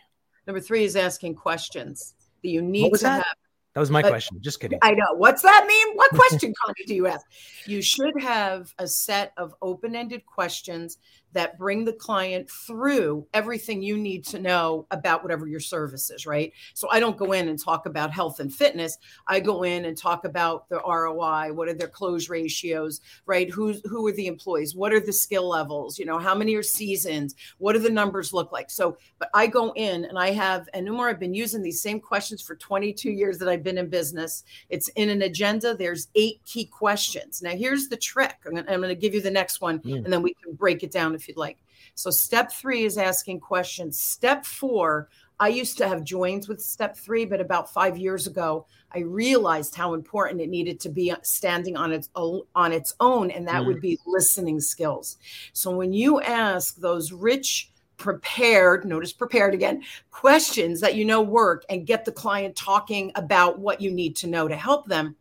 Number 0.48 0.60
three 0.60 0.84
is 0.84 0.95
asking 0.95 1.36
questions 1.36 2.13
that 2.41 2.50
you 2.50 2.62
need 2.62 2.93
to 2.93 3.03
that? 3.03 3.25
have. 3.25 3.36
That 3.75 3.82
was 3.82 3.91
my 3.91 4.01
question. 4.01 4.38
Just 4.39 4.62
kidding. 4.62 4.79
I 4.82 4.91
know. 4.91 5.15
What's 5.17 5.41
that 5.41 5.65
mean? 5.67 5.98
What 5.98 6.10
question, 6.13 6.53
Connie, 6.63 6.86
do 6.88 6.96
you 6.96 7.08
ask? 7.08 7.25
You 7.65 7.82
should 7.82 8.13
have 8.22 8.74
a 8.79 8.88
set 8.88 9.34
of 9.36 9.53
open 9.62 9.98
ended 9.98 10.25
questions 10.25 10.98
that 11.36 11.58
bring 11.58 11.84
the 11.84 11.91
client 11.91 12.50
through 12.50 13.27
everything 13.34 13.82
you 13.82 13.98
need 13.98 14.25
to 14.25 14.39
know 14.39 14.88
about 14.91 15.22
whatever 15.22 15.48
your 15.48 15.60
service 15.60 16.10
is, 16.10 16.25
right? 16.25 16.53
So 16.74 16.88
I 16.89 17.01
don't 17.01 17.17
go 17.17 17.34
in 17.34 17.50
and 17.50 17.62
talk 17.62 17.86
about 17.86 18.10
health 18.10 18.39
and 18.39 18.51
fitness. 18.51 18.98
I 19.27 19.41
go 19.41 19.63
in 19.63 19.84
and 19.84 19.98
talk 19.98 20.24
about 20.24 20.70
the 20.70 20.77
ROI, 20.77 21.51
what 21.51 21.67
are 21.67 21.74
their 21.74 21.89
close 21.89 22.29
ratios, 22.29 23.01
right? 23.25 23.50
Who's 23.50 23.82
who 23.84 24.08
are 24.08 24.13
the 24.13 24.27
employees? 24.27 24.75
What 24.75 24.94
are 24.94 25.01
the 25.01 25.12
skill 25.12 25.50
levels? 25.50 26.00
You 26.00 26.05
know, 26.05 26.17
how 26.17 26.34
many 26.34 26.55
are 26.55 26.63
seasons? 26.63 27.36
What 27.58 27.74
do 27.74 27.79
the 27.79 27.89
numbers 27.89 28.32
look 28.32 28.53
like? 28.53 28.72
So, 28.72 28.98
but 29.20 29.29
I 29.34 29.48
go 29.48 29.74
in 29.75 30.05
and 30.05 30.17
I 30.17 30.32
have, 30.32 30.70
and 30.74 30.88
Umar, 30.88 31.10
I've 31.10 31.20
been 31.20 31.34
using 31.34 31.62
these 31.62 31.82
same 31.82 32.00
questions 32.00 32.41
for 32.41 32.55
22 32.55 33.12
years 33.12 33.38
that 33.39 33.50
I've 33.50 33.63
been 33.65 33.77
in 33.77 33.89
business. 33.89 34.45
It's 34.69 34.88
in 34.95 35.10
an 35.10 35.22
agenda. 35.22 35.75
There's 35.75 36.07
eight 36.15 36.39
key 36.45 36.63
questions. 36.63 37.41
Now, 37.41 37.51
here's 37.51 37.89
the 37.89 37.98
trick. 37.98 38.38
I'm 38.45 38.53
going 38.53 38.81
to 38.84 38.95
give 38.95 39.13
you 39.13 39.22
the 39.22 39.29
next 39.29 39.60
one, 39.60 39.79
mm. 39.79 39.98
and 39.98 40.13
then 40.13 40.22
we 40.22 40.34
can 40.41 40.53
break 40.53 40.81
it 40.81 40.91
down 40.91 41.13
if 41.13 41.25
if 41.25 41.29
you'd 41.29 41.38
like. 41.38 41.57
So 41.95 42.12
step 42.12 42.51
three 42.51 42.84
is 42.84 42.98
asking 42.98 43.39
questions. 43.39 44.00
Step 44.00 44.45
four, 44.45 45.10
I 45.39 45.48
used 45.48 45.77
to 45.79 45.88
have 45.88 46.03
joins 46.03 46.48
with 46.48 46.62
step 46.62 46.95
three, 46.95 47.25
but 47.25 47.41
about 47.41 47.74
five 47.74 47.98
years 47.98 48.27
ago, 48.27 48.67
I 48.91 49.00
realized 49.00 49.75
how 49.75 49.93
important 49.93 50.41
it 50.41 50.50
needed 50.50 50.79
to 50.81 50.89
be 50.89 51.13
standing 51.24 51.75
on 51.75 51.91
its 51.91 52.10
own, 52.15 52.41
on 52.55 52.72
its 52.72 52.93
own, 53.00 53.31
and 53.31 53.48
that 53.48 53.63
mm. 53.63 53.67
would 53.67 53.81
be 53.81 54.00
listening 54.05 54.60
skills. 54.60 55.17
So 55.53 55.75
when 55.75 55.93
you 55.93 56.22
ask 56.22 56.77
those 56.77 57.12
rich, 57.12 57.72
prepared, 57.98 58.86
notice 58.86 59.14
prepared 59.14 59.54
again, 59.54 59.84
questions 60.12 60.82
that 60.82 60.96
you 60.96 61.06
know 61.06 61.22
work 61.22 61.66
and 61.70 61.88
get 61.88 62.05
the 62.05 62.12
client 62.12 62.55
talking 62.55 63.12
about 63.16 63.60
what 63.60 63.81
you 63.81 63.92
need 63.92 64.16
to 64.18 64.27
know 64.27 64.48
to 64.48 64.55
help 64.55 64.88
them, 64.88 65.16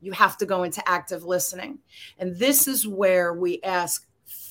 you 0.00 0.12
have 0.12 0.36
to 0.38 0.46
go 0.46 0.62
into 0.62 0.86
active 0.88 1.24
listening. 1.24 1.78
And 2.18 2.36
this 2.36 2.68
is 2.68 2.86
where 2.86 3.32
we 3.32 3.62
ask 3.62 4.06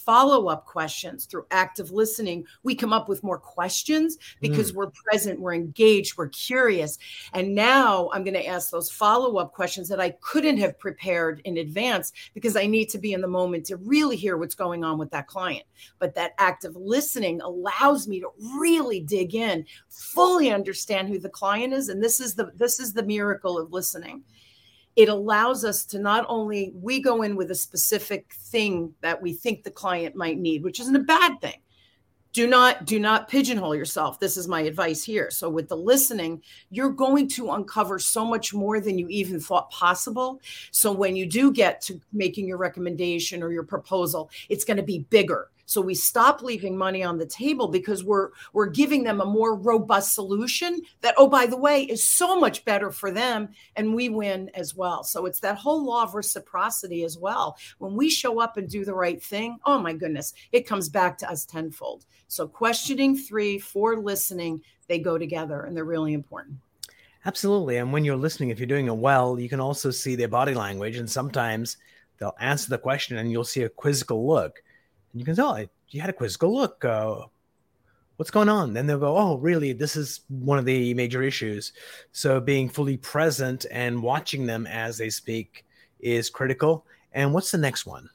follow 0.06 0.48
up 0.48 0.66
questions 0.66 1.26
through 1.26 1.46
active 1.52 1.92
listening, 1.92 2.46
we 2.64 2.76
come 2.76 2.94
up 2.94 3.10
with 3.10 3.24
more 3.24 3.38
questions 3.38 4.18
because 4.42 4.72
mm. 4.72 4.76
we're 4.76 4.92
present, 4.92 5.40
we're 5.40 5.54
engaged, 5.54 6.18
we're 6.18 6.30
curious. 6.30 6.98
And 7.34 7.56
now 7.56 8.10
I'm 8.14 8.24
going 8.24 8.34
to 8.34 8.46
ask 8.46 8.70
those 8.70 8.92
follow 8.92 9.38
up 9.38 9.54
questions 9.54 9.90
that 9.90 10.00
I 10.00 10.12
couldn't 10.22 10.58
have 10.58 10.80
prepared 10.80 11.42
in 11.46 11.58
advance 11.58 12.12
because 12.34 12.56
I 12.56 12.66
need 12.66 12.90
to 12.90 12.98
be 12.98 13.14
in 13.14 13.22
the 13.22 13.28
moment 13.28 13.66
to 13.68 13.78
really 13.78 14.16
hear 14.16 14.38
what's 14.38 14.56
going 14.56 14.84
on 14.84 14.98
with 14.98 15.12
that 15.12 15.28
client. 15.28 15.66
But 16.00 16.16
that 16.16 16.34
active 16.38 16.76
listening 16.76 17.42
allows 17.42 18.08
me 18.08 18.20
to 18.20 18.30
really 18.60 19.00
dig 19.00 19.36
in, 19.36 19.66
fully 19.90 20.52
understand 20.52 21.10
who 21.10 21.20
the 21.20 21.30
client 21.30 21.74
is. 21.74 21.90
And 21.90 22.02
this 22.02 22.20
is 22.20 22.36
the 22.36 22.52
this 22.56 22.80
is 22.80 22.94
the 22.94 23.04
miracle 23.04 23.58
of 23.58 23.72
listening 23.72 24.24
it 24.96 25.10
allows 25.10 25.66
us 25.66 25.86
to 25.86 26.00
not 26.00 26.26
only 26.30 26.72
we 26.76 27.02
go 27.02 27.24
in 27.24 27.36
with 27.36 27.52
a 27.52 27.56
specific 27.56 28.32
thing 28.34 28.94
that 29.02 29.22
we 29.22 29.34
think 29.34 29.64
the 29.64 29.72
client 29.72 30.16
might 30.16 30.38
need 30.38 30.64
which 30.64 30.80
isn't 30.80 30.96
a 30.96 31.00
bad 31.00 31.40
thing. 31.42 31.60
Do 32.32 32.48
not 32.48 32.86
do 32.86 33.00
not 33.00 33.28
pigeonhole 33.28 33.76
yourself. 33.76 34.20
This 34.20 34.38
is 34.38 34.48
my 34.48 34.62
advice 34.62 35.04
here. 35.04 35.30
So 35.30 35.50
with 35.50 35.70
the 35.70 35.78
listening 35.78 36.42
you're 36.70 36.90
going 36.90 37.28
to 37.30 37.52
uncover 37.52 38.00
so 38.00 38.26
much 38.26 38.54
more 38.54 38.80
than 38.80 38.98
you 38.98 39.08
even 39.10 39.40
thought 39.40 39.70
possible. 39.72 40.42
So 40.72 40.92
when 40.92 41.16
you 41.16 41.26
do 41.26 41.52
get 41.52 41.82
to 41.82 42.00
making 42.12 42.48
your 42.48 42.58
recommendation 42.58 43.44
or 43.44 43.52
your 43.52 43.64
proposal 43.64 44.30
it's 44.50 44.66
going 44.66 44.78
to 44.78 44.84
be 44.84 45.00
bigger 45.10 45.50
so 45.74 45.82
we 45.82 45.96
stop 45.96 46.42
leaving 46.42 46.78
money 46.78 47.04
on 47.04 47.18
the 47.18 47.26
table 47.26 47.68
because 47.68 48.04
we're 48.04 48.30
we're 48.54 48.68
giving 48.68 49.04
them 49.04 49.22
a 49.22 49.26
more 49.26 49.56
robust 49.56 50.14
solution 50.14 50.82
that 51.02 51.16
oh 51.18 51.28
by 51.28 51.46
the 51.46 51.58
way 51.58 51.84
is 51.84 52.04
so 52.04 52.40
much 52.40 52.64
better 52.66 52.92
for 52.92 53.12
them 53.12 53.50
and 53.76 53.94
we 53.94 54.10
win 54.10 54.50
as 54.54 54.76
well. 54.76 55.04
So 55.04 55.26
it's 55.26 55.40
that 55.40 55.58
whole 55.58 55.84
law 55.84 56.04
of 56.04 56.16
reciprocity 56.16 57.04
as 57.04 57.18
well. 57.18 57.58
When 57.80 57.96
we 57.96 58.10
show 58.10 58.40
up 58.40 58.58
and 58.58 58.70
do 58.70 58.86
the 58.86 58.94
right 58.94 59.22
thing, 59.22 59.58
oh 59.66 59.80
my 59.80 59.94
goodness, 59.94 60.34
it 60.52 60.68
comes 60.68 60.90
back 60.90 61.18
to 61.20 61.30
us 61.30 61.46
tenfold. 61.46 62.06
So 62.28 62.48
questioning 62.48 63.16
3 63.16 63.60
4 63.60 63.98
listening, 63.98 64.62
they 64.88 65.00
go 65.00 65.18
together 65.18 65.64
and 65.64 65.76
they're 65.76 65.86
really 65.86 66.14
important. 66.14 66.58
Absolutely. 67.26 67.78
And 67.78 67.94
when 67.94 68.04
you're 68.04 68.18
listening, 68.18 68.50
if 68.50 68.60
you're 68.60 68.68
doing 68.68 68.88
it 68.88 68.96
well, 68.96 69.40
you 69.40 69.48
can 69.48 69.62
also 69.62 69.92
see 69.92 70.16
their 70.16 70.28
body 70.28 70.54
language. 70.54 70.98
And 70.98 71.10
sometimes 71.10 71.78
they'll 72.18 72.36
answer 72.40 72.70
the 72.70 72.78
question 72.78 73.18
and 73.18 73.32
you'll 73.32 73.44
see 73.44 73.64
a 73.64 73.70
quizzical 73.70 74.28
look 74.28 74.63
and 75.14 75.22
you 75.22 75.26
can 75.26 75.36
tell 75.36 75.58
you 75.94 76.02
had 76.02 76.10
a 76.10 76.14
quizzical 76.14 76.54
look. 76.54 76.84
Uh, 76.84 77.22
what's 78.18 78.32
going 78.32 78.50
on? 78.50 78.74
Then 78.74 78.88
they'll 78.88 79.00
go, 79.00 79.18
oh, 79.18 79.38
really? 79.38 79.74
This 79.74 79.96
is 79.96 80.22
one 80.28 80.58
of 80.58 80.66
the 80.66 80.94
major 80.96 81.22
issues. 81.22 81.72
So 82.12 82.40
being 82.40 82.68
fully 82.68 82.98
present 82.98 83.66
and 83.72 84.02
watching 84.02 84.46
them 84.46 84.68
as 84.68 84.98
they 84.98 85.10
speak 85.10 85.66
is 86.00 86.30
critical. 86.30 86.86
And 87.14 87.34
what's 87.34 87.52
the 87.52 87.58
next 87.58 87.86
one? 87.86 88.10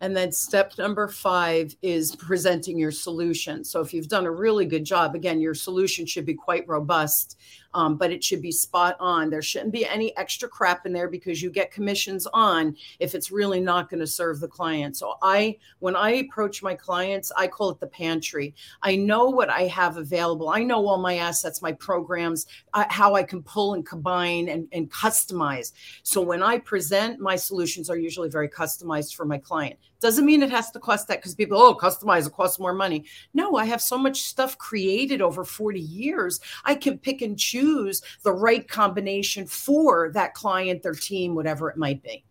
And 0.00 0.16
then 0.16 0.32
step 0.32 0.72
number 0.78 1.06
five 1.08 1.76
is 1.82 2.16
presenting 2.16 2.78
your 2.78 2.90
solution. 2.90 3.62
So 3.62 3.80
if 3.80 3.92
you've 3.92 4.08
done 4.08 4.26
a 4.26 4.30
really 4.30 4.64
good 4.64 4.84
job, 4.84 5.14
again, 5.14 5.40
your 5.40 5.54
solution 5.54 6.06
should 6.06 6.26
be 6.26 6.34
quite 6.34 6.66
robust 6.66 7.38
um, 7.76 7.98
but 7.98 8.10
it 8.10 8.24
should 8.24 8.40
be 8.40 8.50
spot 8.50 8.96
on. 8.98 9.28
There 9.28 9.42
shouldn't 9.42 9.70
be 9.70 9.84
any 9.84 10.16
extra 10.16 10.48
crap 10.48 10.86
in 10.86 10.94
there 10.94 11.08
because 11.08 11.42
you 11.42 11.50
get 11.50 11.70
commissions 11.70 12.26
on 12.32 12.74
if 13.00 13.14
it's 13.14 13.30
really 13.30 13.60
not 13.60 13.90
going 13.90 14.00
to 14.00 14.06
serve 14.06 14.40
the 14.40 14.48
client. 14.48 14.96
So 14.96 15.16
I, 15.20 15.58
when 15.80 15.94
I 15.94 16.12
approach 16.12 16.62
my 16.62 16.74
clients, 16.74 17.30
I 17.36 17.46
call 17.48 17.68
it 17.68 17.78
the 17.78 17.86
pantry. 17.86 18.54
I 18.80 18.96
know 18.96 19.28
what 19.28 19.50
I 19.50 19.64
have 19.64 19.98
available. 19.98 20.48
I 20.48 20.62
know 20.62 20.86
all 20.86 20.96
my 20.96 21.18
assets, 21.18 21.60
my 21.60 21.72
programs, 21.72 22.46
uh, 22.72 22.86
how 22.88 23.14
I 23.14 23.22
can 23.22 23.42
pull 23.42 23.74
and 23.74 23.84
combine 23.84 24.48
and, 24.48 24.66
and 24.72 24.90
customize. 24.90 25.72
So 26.02 26.22
when 26.22 26.42
I 26.42 26.56
present, 26.58 27.20
my 27.20 27.36
solutions 27.36 27.90
are 27.90 27.98
usually 27.98 28.30
very 28.30 28.48
customized 28.48 29.14
for 29.14 29.26
my 29.26 29.36
client. 29.36 29.78
Doesn't 30.00 30.26
mean 30.26 30.42
it 30.42 30.50
has 30.50 30.70
to 30.70 30.78
cost 30.78 31.08
that 31.08 31.18
because 31.18 31.34
people, 31.34 31.58
oh, 31.58 31.74
customize 31.74 32.26
it 32.26 32.32
costs 32.32 32.58
more 32.58 32.74
money. 32.74 33.04
No, 33.34 33.56
I 33.56 33.64
have 33.64 33.80
so 33.80 33.96
much 33.96 34.22
stuff 34.22 34.56
created 34.58 35.22
over 35.22 35.44
40 35.44 35.80
years. 35.80 36.40
I 36.64 36.74
can 36.74 36.98
pick 36.98 37.22
and 37.22 37.38
choose 37.38 37.65
the 38.22 38.32
right 38.32 38.66
combination 38.68 39.46
for 39.46 40.10
that 40.12 40.34
client, 40.34 40.82
their 40.82 40.94
team, 40.94 41.34
whatever 41.34 41.70
it 41.70 41.76
might 41.76 42.02
be. 42.02 42.24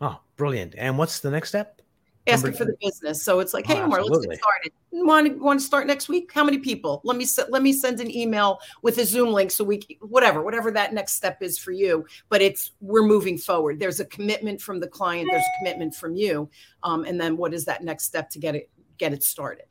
Oh, 0.00 0.20
brilliant. 0.36 0.74
And 0.78 0.96
what's 0.96 1.20
the 1.20 1.30
next 1.30 1.50
step? 1.50 1.80
asking 2.26 2.52
for 2.52 2.64
the 2.64 2.76
business. 2.80 3.22
So 3.22 3.40
it's 3.40 3.54
like, 3.54 3.66
hey, 3.66 3.80
oh, 3.80 3.84
Umar, 3.84 4.02
let's 4.02 4.26
get 4.26 4.38
started. 4.38 4.72
Want 4.92 5.26
to 5.26 5.34
want 5.34 5.60
to 5.60 5.66
start 5.66 5.86
next 5.86 6.08
week? 6.08 6.30
How 6.32 6.44
many 6.44 6.58
people? 6.58 7.00
Let 7.04 7.16
me 7.16 7.26
let 7.48 7.62
me 7.62 7.72
send 7.72 8.00
an 8.00 8.14
email 8.14 8.60
with 8.82 8.98
a 8.98 9.04
Zoom 9.04 9.30
link 9.32 9.50
so 9.50 9.64
we 9.64 9.80
whatever 10.00 10.42
whatever 10.42 10.70
that 10.72 10.92
next 10.92 11.12
step 11.12 11.42
is 11.42 11.58
for 11.58 11.72
you. 11.72 12.06
But 12.28 12.42
it's 12.42 12.72
we're 12.80 13.06
moving 13.06 13.38
forward. 13.38 13.78
There's 13.78 14.00
a 14.00 14.04
commitment 14.06 14.60
from 14.60 14.80
the 14.80 14.88
client. 14.88 15.28
There's 15.30 15.44
a 15.44 15.58
commitment 15.58 15.94
from 15.94 16.14
you. 16.16 16.50
Um, 16.82 17.04
and 17.04 17.20
then 17.20 17.36
what 17.36 17.54
is 17.54 17.64
that 17.66 17.84
next 17.84 18.04
step 18.04 18.30
to 18.30 18.38
get 18.38 18.54
it 18.54 18.70
get 18.98 19.12
it 19.12 19.22
started? 19.22 19.66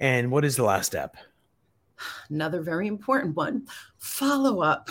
And 0.00 0.30
what 0.30 0.44
is 0.44 0.56
the 0.56 0.64
last 0.64 0.86
step? 0.86 1.16
Another 2.30 2.62
very 2.62 2.86
important 2.86 3.36
one: 3.36 3.66
follow 3.98 4.62
up. 4.62 4.90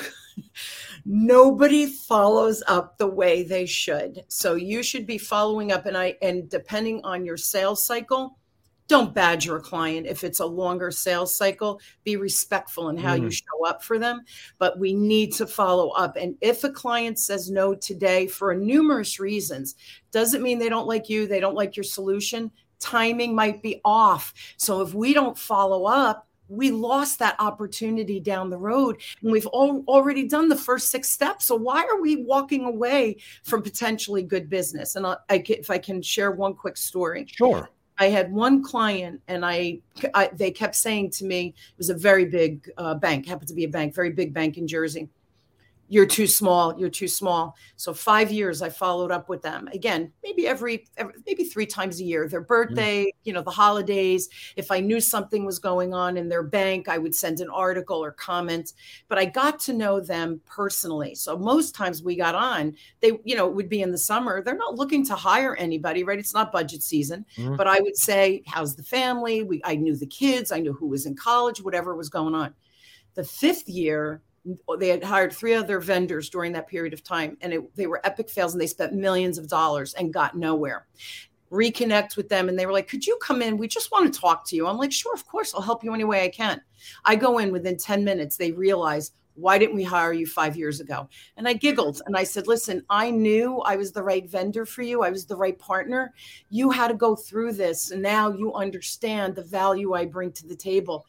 nobody 1.05 1.87
follows 1.87 2.63
up 2.67 2.97
the 2.97 3.07
way 3.07 3.43
they 3.43 3.65
should. 3.65 4.23
So 4.27 4.55
you 4.55 4.83
should 4.83 5.07
be 5.07 5.17
following 5.17 5.71
up 5.71 5.85
and 5.85 5.97
I 5.97 6.15
and 6.21 6.49
depending 6.49 7.01
on 7.03 7.25
your 7.25 7.37
sales 7.37 7.85
cycle, 7.85 8.37
don't 8.87 9.13
badger 9.13 9.57
a 9.57 9.61
client 9.61 10.07
if 10.07 10.23
it's 10.23 10.39
a 10.39 10.45
longer 10.45 10.91
sales 10.91 11.35
cycle. 11.35 11.81
Be 12.03 12.15
respectful 12.15 12.89
in 12.89 12.97
how 12.97 13.17
mm. 13.17 13.23
you 13.23 13.31
show 13.31 13.65
up 13.67 13.83
for 13.83 13.99
them, 13.99 14.21
but 14.59 14.79
we 14.79 14.93
need 14.93 15.33
to 15.33 15.47
follow 15.47 15.89
up. 15.89 16.15
And 16.15 16.37
if 16.41 16.63
a 16.63 16.69
client 16.69 17.19
says 17.19 17.51
no 17.51 17.75
today 17.75 18.27
for 18.27 18.53
numerous 18.55 19.19
reasons, 19.19 19.75
doesn't 20.11 20.41
mean 20.41 20.57
they 20.57 20.69
don't 20.69 20.87
like 20.87 21.09
you, 21.09 21.27
they 21.27 21.39
don't 21.39 21.55
like 21.55 21.75
your 21.75 21.83
solution. 21.83 22.51
Timing 22.79 23.35
might 23.35 23.61
be 23.61 23.81
off. 23.83 24.33
So 24.57 24.81
if 24.81 24.93
we 24.93 25.13
don't 25.13 25.37
follow 25.37 25.85
up, 25.85 26.26
we 26.49 26.71
lost 26.71 27.19
that 27.19 27.35
opportunity 27.39 28.19
down 28.19 28.49
the 28.49 28.57
road 28.57 29.01
and 29.21 29.31
we've 29.31 29.45
all, 29.47 29.83
already 29.87 30.27
done 30.27 30.49
the 30.49 30.55
first 30.55 30.89
six 30.89 31.09
steps. 31.09 31.45
So 31.45 31.55
why 31.55 31.83
are 31.83 32.01
we 32.01 32.23
walking 32.23 32.65
away 32.65 33.17
from 33.43 33.61
potentially 33.61 34.23
good 34.23 34.49
business? 34.49 34.95
And 34.95 35.05
I, 35.05 35.17
I, 35.29 35.43
if 35.47 35.69
i 35.69 35.77
can 35.77 36.01
share 36.01 36.31
one 36.31 36.53
quick 36.53 36.77
story. 36.77 37.25
Sure. 37.29 37.69
I 37.99 38.09
had 38.09 38.31
one 38.31 38.63
client 38.63 39.21
and 39.27 39.45
I, 39.45 39.79
I 40.13 40.29
they 40.33 40.51
kept 40.51 40.75
saying 40.75 41.11
to 41.11 41.25
me 41.25 41.47
it 41.47 41.77
was 41.77 41.89
a 41.89 41.95
very 41.95 42.25
big 42.25 42.69
uh, 42.77 42.93
bank 42.93 43.25
happened 43.25 43.47
to 43.47 43.55
be 43.55 43.63
a 43.63 43.69
bank 43.69 43.95
very 43.95 44.11
big 44.11 44.33
bank 44.33 44.57
in 44.57 44.67
jersey 44.67 45.09
you're 45.89 46.05
too 46.05 46.27
small 46.27 46.77
you're 46.77 46.89
too 46.89 47.07
small. 47.07 47.55
So 47.75 47.93
five 47.93 48.31
years 48.31 48.61
i 48.61 48.69
followed 48.69 49.11
up 49.11 49.29
with 49.29 49.41
them. 49.41 49.67
Again 49.73 50.11
maybe 50.23 50.47
every, 50.47 50.85
every 50.97 51.13
maybe 51.25 51.43
three 51.43 51.65
times 51.65 51.99
a 51.99 52.03
year 52.03 52.27
their 52.27 52.43
mm. 52.43 52.47
birthday 52.47 53.05
mm. 53.05 53.11
you 53.23 53.33
know 53.33 53.41
the 53.41 53.51
holidays. 53.51 54.29
If 54.55 54.71
i 54.71 54.79
knew 54.79 54.99
something 54.99 55.45
was 55.45 55.59
going 55.59 55.93
on 55.93 56.17
in 56.17 56.29
their 56.29 56.43
bank 56.43 56.87
i 56.89 56.97
would 56.97 57.15
send 57.15 57.39
an 57.39 57.49
article 57.49 58.03
or 58.03 58.11
comment. 58.11 58.73
But 59.07 59.17
i 59.17 59.25
got 59.25 59.59
to 59.61 59.73
know 59.73 59.99
them 59.99 60.41
personally. 60.45 61.15
So 61.15 61.37
most 61.37 61.75
times 61.75 62.03
we 62.03 62.15
got 62.15 62.35
on 62.35 62.75
they 63.01 63.19
you 63.23 63.35
know 63.35 63.47
it 63.47 63.55
would 63.55 63.69
be 63.69 63.81
in 63.81 63.91
the 63.91 63.97
summer. 63.97 64.43
They're 64.43 64.55
not 64.55 64.75
looking 64.75 65.05
to 65.07 65.15
hire 65.15 65.55
anybody 65.55 66.03
right? 66.03 66.19
It's 66.19 66.33
not 66.33 66.51
budget 66.51 66.83
season. 66.83 67.25
Mm. 67.37 67.57
but 67.57 67.67
i 67.67 67.79
would 67.79 67.97
say 67.97 68.43
how's 68.45 68.75
the 68.75 68.83
family? 68.83 69.43
We 69.43 69.61
i 69.63 69.75
knew 69.75 69.95
the 69.95 70.07
kids 70.07 70.51
i 70.51 70.59
knew 70.59 70.73
who 70.73 70.87
was 70.87 71.05
in 71.05 71.15
college 71.15 71.61
whatever 71.61 71.95
was 71.95 72.09
going 72.09 72.35
on. 72.35 72.53
The 73.15 73.23
fifth 73.23 73.67
year 73.67 74.21
they 74.79 74.89
had 74.89 75.03
hired 75.03 75.33
three 75.33 75.53
other 75.53 75.79
vendors 75.79 76.29
during 76.29 76.51
that 76.53 76.67
period 76.67 76.93
of 76.93 77.03
time 77.03 77.37
and 77.41 77.53
it, 77.53 77.75
they 77.75 77.87
were 77.87 78.05
epic 78.05 78.29
fails 78.29 78.53
and 78.53 78.61
they 78.61 78.67
spent 78.67 78.93
millions 78.93 79.37
of 79.37 79.47
dollars 79.47 79.93
and 79.95 80.13
got 80.13 80.37
nowhere. 80.37 80.87
Reconnect 81.51 82.17
with 82.17 82.29
them 82.29 82.49
and 82.49 82.57
they 82.57 82.65
were 82.65 82.73
like 82.73 82.87
could 82.87 83.05
you 83.05 83.17
come 83.21 83.41
in? 83.41 83.57
We 83.57 83.67
just 83.67 83.91
want 83.91 84.11
to 84.11 84.19
talk 84.19 84.45
to 84.47 84.55
you. 84.55 84.67
I'm 84.67 84.77
like 84.77 84.91
sure 84.91 85.13
of 85.13 85.25
course 85.27 85.53
i'll 85.53 85.61
help 85.61 85.83
you 85.83 85.93
any 85.93 86.03
way 86.03 86.23
i 86.23 86.29
can. 86.29 86.61
I 87.05 87.15
go 87.15 87.37
in 87.39 87.51
within 87.51 87.77
10 87.77 88.03
minutes 88.03 88.37
they 88.37 88.51
realize 88.51 89.11
why 89.35 89.59
didn't 89.59 89.75
we 89.75 89.83
hire 89.83 90.13
you 90.13 90.25
five 90.25 90.57
years 90.57 90.79
ago? 90.79 91.07
And 91.37 91.47
i 91.47 91.53
giggled 91.53 92.01
and 92.05 92.17
i 92.17 92.23
said 92.23 92.47
listen 92.47 92.83
i 92.89 93.09
knew 93.11 93.59
i 93.61 93.75
was 93.75 93.91
the 93.91 94.03
right 94.03 94.29
vendor 94.29 94.65
for 94.65 94.81
you 94.81 95.03
i 95.03 95.09
was 95.09 95.25
the 95.25 95.35
right 95.35 95.57
partner. 95.57 96.13
You 96.49 96.69
had 96.69 96.89
to 96.89 96.95
go 96.95 97.15
through 97.15 97.53
this 97.53 97.91
and 97.91 98.01
now 98.01 98.31
you 98.31 98.53
understand 98.53 99.35
the 99.35 99.43
value 99.43 99.93
i 99.93 100.05
bring 100.05 100.31
to 100.33 100.47
the 100.47 100.55
table. 100.55 101.05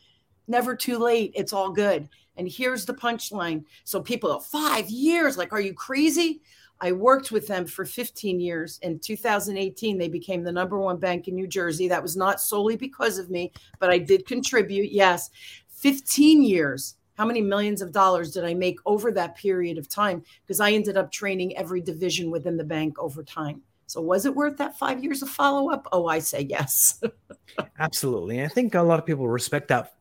Never 0.46 0.74
too 0.74 0.98
late 0.98 1.32
it's 1.34 1.52
all 1.52 1.70
good 1.70 2.08
and 2.38 2.48
here's 2.48 2.86
the 2.86 2.94
punchline. 2.94 3.64
So 3.84 4.00
people 4.00 4.38
five 4.40 4.88
years, 4.88 5.36
like, 5.36 5.52
are 5.52 5.60
you 5.60 5.74
crazy? 5.74 6.40
I 6.80 6.92
worked 6.92 7.32
with 7.32 7.48
them 7.48 7.66
for 7.66 7.84
15 7.84 8.38
years. 8.38 8.78
In 8.82 9.00
2018, 9.00 9.98
they 9.98 10.08
became 10.08 10.44
the 10.44 10.52
number 10.52 10.78
one 10.78 10.98
bank 10.98 11.26
in 11.26 11.34
New 11.34 11.48
Jersey. 11.48 11.88
That 11.88 12.02
was 12.02 12.16
not 12.16 12.40
solely 12.40 12.76
because 12.76 13.18
of 13.18 13.30
me, 13.30 13.52
but 13.80 13.90
I 13.90 13.98
did 13.98 14.26
contribute. 14.26 14.92
Yes. 14.92 15.30
15 15.70 16.42
years. 16.42 16.94
How 17.16 17.24
many 17.24 17.40
millions 17.40 17.82
of 17.82 17.90
dollars 17.90 18.30
did 18.30 18.44
I 18.44 18.54
make 18.54 18.78
over 18.86 19.10
that 19.10 19.36
period 19.36 19.76
of 19.76 19.88
time? 19.88 20.22
Because 20.46 20.60
I 20.60 20.70
ended 20.70 20.96
up 20.96 21.10
training 21.10 21.56
every 21.56 21.80
division 21.80 22.30
within 22.30 22.56
the 22.56 22.64
bank 22.64 22.96
over 23.00 23.24
time. 23.24 23.62
So 23.86 24.00
was 24.00 24.24
it 24.24 24.34
worth 24.36 24.58
that 24.58 24.78
five 24.78 25.02
years 25.02 25.22
of 25.22 25.30
follow 25.30 25.70
up? 25.70 25.88
Oh, 25.90 26.06
I 26.06 26.20
say 26.20 26.46
yes. 26.48 27.00
Absolutely. 27.78 28.44
I 28.44 28.48
think 28.48 28.76
a 28.76 28.82
lot 28.82 29.00
of 29.00 29.06
people 29.06 29.26
respect 29.26 29.68
that 29.68 29.94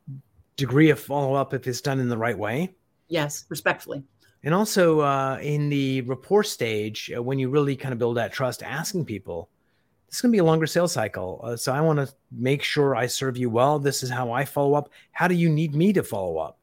degree 0.58 0.90
of 0.90 1.00
follow 1.00 1.34
up 1.34 1.54
if 1.54 1.66
it's 1.68 1.82
done 1.82 2.00
in 2.00 2.10
the 2.10 2.18
right 2.18 2.38
way. 2.38 2.76
Yes, 3.08 3.46
respectfully. 3.50 4.04
And 4.44 4.54
also 4.54 5.00
uh, 5.00 5.40
in 5.42 5.70
the 5.70 6.02
rapport 6.02 6.44
stage, 6.44 7.12
uh, 7.16 7.22
when 7.24 7.40
you 7.40 7.50
really 7.50 7.76
kind 7.76 7.94
of 7.94 8.00
build 8.00 8.18
that 8.18 8.34
trust, 8.34 8.64
asking 8.64 9.06
people, 9.06 9.50
this 10.08 10.18
is 10.18 10.22
going 10.22 10.32
to 10.32 10.36
be 10.36 10.40
a 10.40 10.44
longer 10.44 10.68
sales 10.68 10.94
cycle. 10.94 11.42
Uh, 11.44 11.56
so 11.58 11.74
I 11.74 11.82
want 11.82 12.00
to 12.00 12.14
make 12.32 12.64
sure 12.64 12.96
I 12.96 13.08
serve 13.08 13.38
you 13.38 13.50
well. 13.50 13.80
This 13.80 14.04
is 14.04 14.10
how 14.10 14.32
I 14.32 14.46
follow 14.46 14.76
up. 14.76 14.90
How 15.12 15.28
do 15.28 15.36
you 15.36 15.50
need 15.50 15.76
me 15.76 15.92
to 15.94 16.04
follow 16.04 16.38
up? 16.38 16.60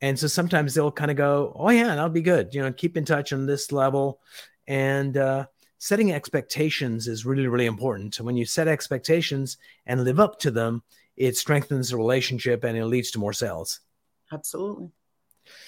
And 0.00 0.18
so 0.18 0.26
sometimes 0.26 0.74
they'll 0.74 0.90
kind 0.90 1.10
of 1.10 1.16
go, 1.16 1.52
oh, 1.54 1.70
yeah, 1.70 1.88
that'll 1.88 2.08
be 2.08 2.22
good. 2.22 2.54
You 2.54 2.62
know, 2.62 2.72
keep 2.72 2.96
in 2.96 3.04
touch 3.04 3.32
on 3.32 3.46
this 3.46 3.72
level. 3.72 4.20
And 4.66 5.16
uh, 5.16 5.46
setting 5.78 6.12
expectations 6.12 7.08
is 7.08 7.26
really, 7.26 7.46
really 7.46 7.66
important. 7.66 8.14
So 8.14 8.24
when 8.24 8.36
you 8.36 8.44
set 8.44 8.68
expectations 8.68 9.58
and 9.86 10.02
live 10.02 10.18
up 10.18 10.38
to 10.40 10.50
them, 10.50 10.82
it 11.16 11.36
strengthens 11.36 11.90
the 11.90 11.96
relationship 11.96 12.64
and 12.64 12.76
it 12.76 12.86
leads 12.86 13.10
to 13.12 13.18
more 13.18 13.32
sales. 13.32 13.80
Absolutely. 14.32 14.90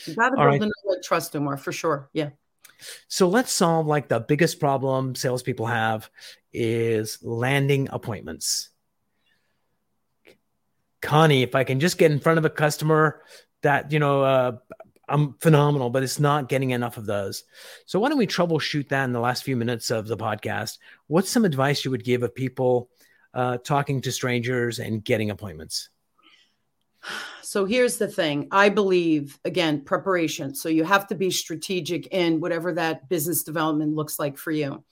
You 0.06 0.14
got 0.14 0.30
to 0.30 0.36
build 0.36 0.46
right. 0.46 0.62
another 0.62 1.00
trust 1.02 1.34
more 1.34 1.56
for 1.56 1.72
sure. 1.72 2.08
Yeah. 2.12 2.30
So 3.08 3.28
let's 3.28 3.52
solve 3.52 3.86
like 3.86 4.08
the 4.08 4.20
biggest 4.20 4.60
problem 4.60 5.14
salespeople 5.14 5.66
have 5.66 6.10
is 6.52 7.18
landing 7.22 7.88
appointments. 7.90 8.70
Connie, 11.00 11.42
if 11.42 11.54
I 11.54 11.64
can 11.64 11.80
just 11.80 11.98
get 11.98 12.10
in 12.10 12.20
front 12.20 12.38
of 12.38 12.44
a 12.44 12.50
customer 12.50 13.22
that, 13.62 13.92
you 13.92 13.98
know, 13.98 14.22
uh, 14.22 14.56
I'm 15.06 15.34
phenomenal, 15.34 15.90
but 15.90 16.02
it's 16.02 16.18
not 16.18 16.48
getting 16.48 16.70
enough 16.70 16.96
of 16.96 17.04
those. 17.04 17.44
So 17.84 18.00
why 18.00 18.08
don't 18.08 18.18
we 18.18 18.26
troubleshoot 18.26 18.88
that 18.88 19.04
in 19.04 19.12
the 19.12 19.20
last 19.20 19.44
few 19.44 19.56
minutes 19.56 19.90
of 19.90 20.06
the 20.06 20.16
podcast? 20.16 20.78
What's 21.08 21.28
some 21.28 21.44
advice 21.44 21.84
you 21.84 21.90
would 21.90 22.04
give 22.04 22.22
of 22.22 22.34
people 22.34 22.88
uh, 23.34 23.58
talking 23.58 24.00
to 24.02 24.12
strangers 24.12 24.78
and 24.78 25.04
getting 25.04 25.30
appointments? 25.30 25.90
So 27.42 27.66
here's 27.66 27.98
the 27.98 28.08
thing. 28.08 28.48
I 28.50 28.68
believe 28.68 29.38
again 29.44 29.82
preparation. 29.82 30.54
So 30.54 30.68
you 30.68 30.84
have 30.84 31.06
to 31.08 31.14
be 31.14 31.30
strategic 31.30 32.06
in 32.08 32.40
whatever 32.40 32.72
that 32.72 33.08
business 33.08 33.42
development 33.42 33.94
looks 33.94 34.18
like 34.18 34.38
for 34.38 34.50
you. 34.50 34.82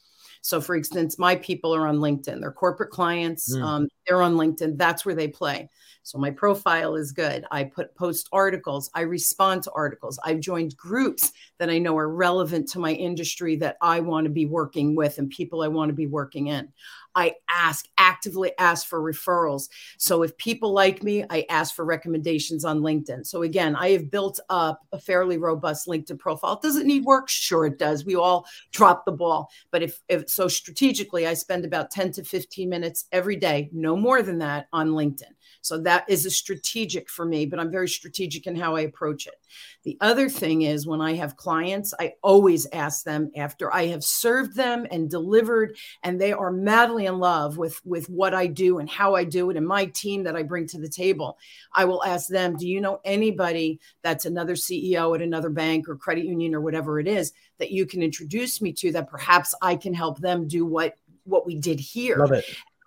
So, 0.43 0.61
for 0.61 0.75
instance, 0.75 1.19
my 1.19 1.37
people 1.37 1.75
are 1.75 1.87
on 1.87 1.99
LinkedIn. 1.99 2.41
They're 2.41 2.53
corporate 2.53 2.91
clients. 2.91 3.55
Mm. 3.55 3.63
Um, 3.63 3.89
they're 4.07 4.23
on 4.23 4.35
LinkedIn. 4.35 4.77
That's 4.77 5.07
where 5.07 5.15
they 5.15 5.29
play. 5.29 5.71
So 6.03 6.19
my 6.19 6.31
profile 6.31 6.97
is 6.97 7.13
good. 7.13 7.45
I 7.51 7.65
put 7.65 7.95
post 7.95 8.29
articles. 8.33 8.91
I 8.95 9.03
respond 9.03 9.63
to 9.65 9.73
articles. 9.73 10.19
I've 10.25 10.41
joined 10.41 10.77
groups 10.77 11.33
that 11.59 11.71
I 11.71 11.79
know 11.79 11.97
are 11.97 12.09
relevant 12.09 12.69
to 12.71 12.79
my 12.79 12.93
industry 12.93 13.57
that 13.57 13.77
I 13.81 14.01
want 14.01 14.25
to 14.25 14.31
be 14.31 14.47
working 14.47 14.95
with 14.95 15.19
and 15.19 15.31
people 15.31 15.63
I 15.63 15.69
want 15.69 15.91
to 15.91 15.95
be 15.95 16.07
working 16.07 16.49
in. 16.49 16.73
I 17.15 17.35
ask, 17.49 17.87
actively 17.99 18.53
ask 18.59 18.87
for 18.87 19.01
referrals. 19.01 19.69
So 19.99 20.23
if 20.23 20.37
people 20.39 20.73
like 20.73 21.03
me, 21.03 21.25
I 21.29 21.45
ask 21.51 21.75
for 21.75 21.85
recommendations 21.85 22.65
on 22.65 22.81
LinkedIn. 22.81 23.27
So 23.27 23.43
again, 23.43 23.77
I 23.77 23.91
have 23.91 24.11
built 24.11 24.41
up 24.49 24.81
a 24.93 24.99
fairly 24.99 25.37
robust 25.37 25.87
LinkedIn 25.87 26.19
profile. 26.19 26.59
Does 26.61 26.77
it 26.77 26.87
need 26.87 27.05
work? 27.05 27.29
Sure, 27.29 27.67
it 27.67 27.79
does. 27.79 28.05
We 28.05 28.17
all 28.17 28.47
drop 28.73 29.05
the 29.05 29.13
ball. 29.13 29.51
But 29.71 29.83
if, 29.83 30.01
if 30.09 30.29
so 30.29 30.49
strategically, 30.49 31.27
I 31.27 31.35
spend 31.35 31.65
about 31.65 31.91
10 31.91 32.13
to 32.13 32.25
15 32.25 32.69
minutes 32.69 33.07
every 33.13 33.37
day, 33.37 33.69
no 33.73 33.97
more 33.97 34.23
than 34.23 34.39
that, 34.39 34.69
on 34.73 34.91
LinkedIn. 34.91 35.33
So 35.63 35.79
that 35.79 36.05
is 36.09 36.27
a 36.27 36.31
strategic 36.31 37.09
for 37.09 37.25
me, 37.25 37.47
but 37.47 37.59
I'm 37.59 37.71
very 37.71 37.89
strategic 37.89 38.47
in 38.47 38.57
how 38.57 38.77
I 38.77 38.83
approach 38.83 39.27
it. 39.27 39.41
The 39.85 39.97
other 40.01 40.29
thing 40.29 40.63
is 40.63 40.87
when 40.87 41.01
I 41.01 41.15
have 41.15 41.37
clients, 41.37 41.95
I 41.99 42.15
always 42.23 42.67
ask 42.73 43.05
them 43.05 43.31
after 43.37 43.73
I 43.73 43.87
have 43.87 44.05
served 44.05 44.57
them 44.57 44.87
and 44.91 45.09
delivered, 45.09 45.77
and 46.03 46.21
they 46.21 46.33
are 46.33 46.53
madly 46.53 47.07
in 47.07 47.19
love 47.19 47.57
with, 47.59 47.81
with 47.87 48.11
what 48.11 48.35
I 48.35 48.49
do 48.49 48.81
and 48.81 48.91
how 48.91 49.15
I 49.15 49.25
do 49.25 49.51
it 49.51 49.57
and 49.57 49.67
my 49.67 49.87
team 49.87 50.25
that 50.25 50.37
I 50.37 50.43
bring 50.43 50.67
to 50.69 50.81
the 50.81 50.89
table. 50.89 51.39
I 51.73 51.85
will 51.85 52.03
ask 52.05 52.29
them, 52.29 52.57
Do 52.57 52.69
you 52.69 52.81
know 52.81 53.01
anybody 53.05 53.81
that's 54.03 54.25
another 54.25 54.55
CEO 54.55 55.15
at 55.15 55.23
another 55.23 55.51
bank 55.51 55.89
or 55.89 55.97
credit 55.97 56.25
union 56.25 56.55
or 56.55 56.61
whatever 56.61 56.99
it 56.99 57.07
is 57.07 57.33
that 57.59 57.71
you 57.71 57.87
can 57.87 58.03
introduce 58.03 58.61
me 58.61 58.73
to 58.73 58.91
that 58.93 59.09
perhaps 59.09 59.55
I 59.63 59.77
can 59.77 59.95
help 59.95 60.19
them 60.19 60.49
do 60.49 60.67
what 60.67 60.97
what 61.25 61.47
we 61.47 61.55
did 61.55 61.79
here. 61.79 62.19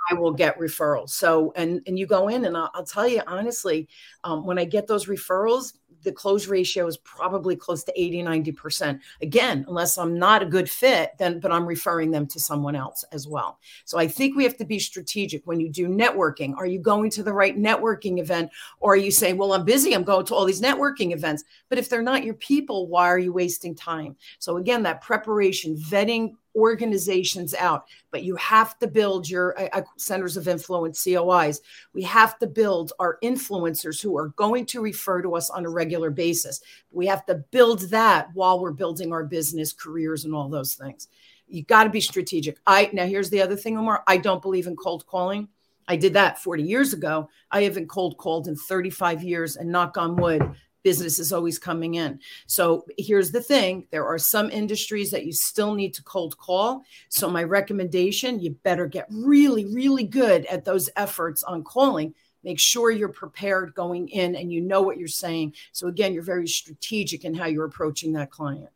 I 0.09 0.13
will 0.13 0.31
get 0.31 0.59
referrals. 0.59 1.09
So, 1.09 1.53
and 1.55 1.81
and 1.87 1.97
you 1.97 2.05
go 2.05 2.27
in, 2.27 2.45
and 2.45 2.55
I'll, 2.55 2.71
I'll 2.73 2.85
tell 2.85 3.07
you 3.07 3.21
honestly, 3.27 3.87
um, 4.23 4.45
when 4.45 4.59
I 4.59 4.65
get 4.65 4.87
those 4.87 5.05
referrals, 5.05 5.73
the 6.05 6.11
close 6.11 6.47
ratio 6.47 6.87
is 6.87 6.97
probably 6.97 7.55
close 7.55 7.83
to 7.83 8.01
80 8.01 8.23
90% 8.23 8.99
again 9.21 9.65
unless 9.67 9.97
i'm 9.97 10.17
not 10.17 10.41
a 10.41 10.45
good 10.45 10.69
fit 10.69 11.11
then 11.17 11.39
but 11.39 11.51
i'm 11.51 11.65
referring 11.65 12.11
them 12.11 12.25
to 12.27 12.39
someone 12.39 12.75
else 12.75 13.03
as 13.11 13.27
well. 13.27 13.59
So 13.83 13.97
i 13.97 14.07
think 14.07 14.35
we 14.35 14.43
have 14.43 14.55
to 14.57 14.65
be 14.65 14.79
strategic 14.79 15.45
when 15.45 15.59
you 15.59 15.69
do 15.69 15.87
networking. 15.89 16.55
Are 16.55 16.67
you 16.67 16.79
going 16.79 17.09
to 17.11 17.23
the 17.23 17.33
right 17.33 17.57
networking 17.57 18.19
event? 18.19 18.51
Or 18.79 18.93
are 18.93 18.97
you 18.97 19.11
saying 19.11 19.37
well 19.37 19.53
i'm 19.53 19.65
busy 19.65 19.93
i'm 19.93 20.03
going 20.03 20.25
to 20.27 20.35
all 20.35 20.45
these 20.45 20.61
networking 20.61 21.11
events. 21.11 21.43
But 21.67 21.79
if 21.79 21.89
they're 21.89 22.01
not 22.01 22.23
your 22.23 22.35
people 22.35 22.87
why 22.87 23.07
are 23.07 23.19
you 23.19 23.33
wasting 23.33 23.75
time? 23.75 24.15
So 24.39 24.57
again 24.57 24.83
that 24.83 25.01
preparation 25.01 25.75
vetting 25.75 26.35
organizations 26.55 27.53
out, 27.53 27.85
but 28.11 28.23
you 28.23 28.35
have 28.37 28.77
to 28.79 28.87
build 28.87 29.29
your 29.29 29.55
uh, 29.75 29.81
centers 29.97 30.37
of 30.37 30.47
influence, 30.47 31.03
COIs. 31.03 31.59
We 31.93 32.03
have 32.03 32.39
to 32.39 32.47
build 32.47 32.93
our 32.99 33.17
influencers 33.23 34.01
who 34.01 34.17
are 34.17 34.29
going 34.29 34.65
to 34.67 34.81
refer 34.81 35.21
to 35.21 35.35
us 35.35 35.49
on 35.49 35.65
a 35.65 35.69
regular 35.69 36.09
basis. 36.09 36.61
We 36.91 37.07
have 37.07 37.25
to 37.25 37.35
build 37.35 37.89
that 37.89 38.29
while 38.33 38.59
we're 38.59 38.71
building 38.71 39.11
our 39.11 39.23
business, 39.23 39.73
careers, 39.73 40.25
and 40.25 40.33
all 40.33 40.49
those 40.49 40.75
things. 40.75 41.07
You 41.47 41.63
got 41.63 41.83
to 41.83 41.89
be 41.89 42.01
strategic. 42.01 42.57
I 42.65 42.89
now 42.91 43.05
here's 43.05 43.29
the 43.29 43.41
other 43.41 43.55
thing, 43.55 43.77
Umar. 43.77 44.03
I 44.07 44.17
don't 44.17 44.41
believe 44.41 44.67
in 44.67 44.75
cold 44.75 45.05
calling. 45.05 45.47
I 45.87 45.95
did 45.95 46.13
that 46.13 46.39
40 46.39 46.63
years 46.63 46.93
ago. 46.93 47.29
I 47.51 47.61
haven't 47.61 47.87
cold 47.87 48.17
called 48.17 48.47
in 48.47 48.55
35 48.55 49.23
years, 49.23 49.55
and 49.55 49.69
knock 49.69 49.97
on 49.97 50.15
wood, 50.15 50.41
business 50.85 51.17
is 51.17 51.33
always 51.33 51.57
coming 51.57 51.95
in. 51.95 52.19
So 52.45 52.85
here's 52.95 53.31
the 53.31 53.41
thing 53.41 53.87
there 53.89 54.05
are 54.05 54.19
some 54.19 54.51
industries 54.51 55.09
that 55.11 55.25
you 55.25 55.33
still 55.33 55.73
need 55.73 55.95
to 55.95 56.03
cold 56.03 56.37
call. 56.37 56.83
So, 57.09 57.29
my 57.29 57.43
recommendation 57.43 58.39
you 58.39 58.51
better 58.51 58.85
get 58.85 59.07
really, 59.09 59.65
really 59.65 60.03
good 60.03 60.45
at 60.45 60.63
those 60.63 60.89
efforts 60.95 61.43
on 61.43 61.63
calling. 61.63 62.13
Make 62.43 62.59
sure 62.59 62.91
you're 62.91 63.09
prepared 63.09 63.73
going 63.73 64.09
in 64.09 64.35
and 64.35 64.53
you 64.53 64.61
know 64.61 64.83
what 64.83 64.99
you're 64.99 65.07
saying. 65.07 65.55
So, 65.71 65.87
again, 65.87 66.13
you're 66.13 66.21
very 66.21 66.47
strategic 66.47 67.25
in 67.25 67.33
how 67.33 67.47
you're 67.47 67.65
approaching 67.65 68.13
that 68.13 68.29
client. 68.29 68.69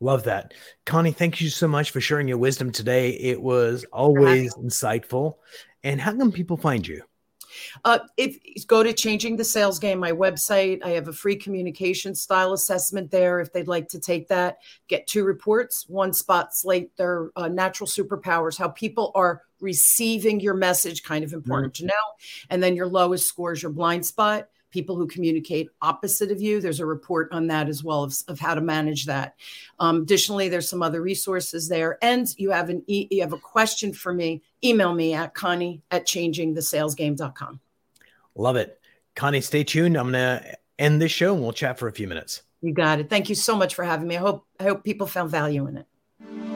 Love 0.00 0.24
that. 0.24 0.52
Connie, 0.84 1.12
thank 1.12 1.40
you 1.40 1.48
so 1.48 1.66
much 1.66 1.92
for 1.92 2.02
sharing 2.02 2.28
your 2.28 2.36
wisdom 2.36 2.70
today. 2.70 3.12
It 3.12 3.40
was 3.40 3.86
always 3.90 4.54
insightful. 4.56 5.36
And 5.82 5.98
how 5.98 6.12
can 6.12 6.30
people 6.30 6.58
find 6.58 6.86
you? 6.86 7.02
Uh, 7.84 8.00
if 8.16 8.38
go 8.66 8.82
to 8.82 8.92
changing 8.92 9.36
the 9.36 9.44
sales 9.44 9.78
game, 9.78 9.98
my 9.98 10.12
website, 10.12 10.84
I 10.84 10.90
have 10.90 11.08
a 11.08 11.12
free 11.12 11.36
communication 11.36 12.14
style 12.14 12.52
assessment 12.52 13.10
there. 13.10 13.40
If 13.40 13.52
they'd 13.52 13.68
like 13.68 13.88
to 13.88 14.00
take 14.00 14.28
that, 14.28 14.58
get 14.88 15.06
two 15.06 15.24
reports. 15.24 15.86
One 15.88 16.12
spotlight 16.12 16.96
their 16.96 17.30
uh, 17.36 17.48
natural 17.48 17.88
superpowers, 17.88 18.58
how 18.58 18.68
people 18.68 19.12
are 19.14 19.42
receiving 19.60 20.40
your 20.40 20.54
message, 20.54 21.02
kind 21.02 21.24
of 21.24 21.32
important 21.32 21.74
mm-hmm. 21.74 21.86
to 21.86 21.92
know. 21.92 22.04
And 22.50 22.62
then 22.62 22.76
your 22.76 22.86
lowest 22.86 23.26
score 23.26 23.52
is 23.52 23.62
your 23.62 23.72
blind 23.72 24.04
spot 24.04 24.48
people 24.76 24.94
who 24.94 25.06
communicate 25.06 25.70
opposite 25.80 26.30
of 26.30 26.42
you. 26.42 26.60
There's 26.60 26.80
a 26.80 26.84
report 26.84 27.32
on 27.32 27.46
that 27.46 27.66
as 27.66 27.82
well 27.82 28.02
of, 28.02 28.14
of 28.28 28.38
how 28.38 28.54
to 28.54 28.60
manage 28.60 29.06
that. 29.06 29.34
Um, 29.78 30.02
additionally, 30.02 30.50
there's 30.50 30.68
some 30.68 30.82
other 30.82 31.00
resources 31.00 31.66
there. 31.66 31.96
And 32.02 32.28
you 32.36 32.50
have 32.50 32.68
an 32.68 32.84
e- 32.86 33.08
you 33.10 33.22
have 33.22 33.32
a 33.32 33.38
question 33.38 33.94
for 33.94 34.12
me, 34.12 34.42
email 34.62 34.92
me 34.92 35.14
at 35.14 35.32
Connie 35.32 35.80
at 35.90 36.06
changingthesalesgame.com. 36.06 37.60
Love 38.34 38.56
it. 38.56 38.78
Connie, 39.14 39.40
stay 39.40 39.64
tuned. 39.64 39.96
I'm 39.96 40.08
gonna 40.08 40.44
end 40.78 41.00
this 41.00 41.10
show 41.10 41.32
and 41.32 41.42
we'll 41.42 41.54
chat 41.54 41.78
for 41.78 41.88
a 41.88 41.92
few 41.92 42.06
minutes. 42.06 42.42
You 42.60 42.74
got 42.74 43.00
it. 43.00 43.08
Thank 43.08 43.30
you 43.30 43.34
so 43.34 43.56
much 43.56 43.74
for 43.74 43.82
having 43.82 44.06
me. 44.06 44.16
I 44.16 44.20
hope 44.20 44.46
I 44.60 44.64
hope 44.64 44.84
people 44.84 45.06
found 45.06 45.30
value 45.30 45.66
in 45.68 45.78
it. 45.78 46.55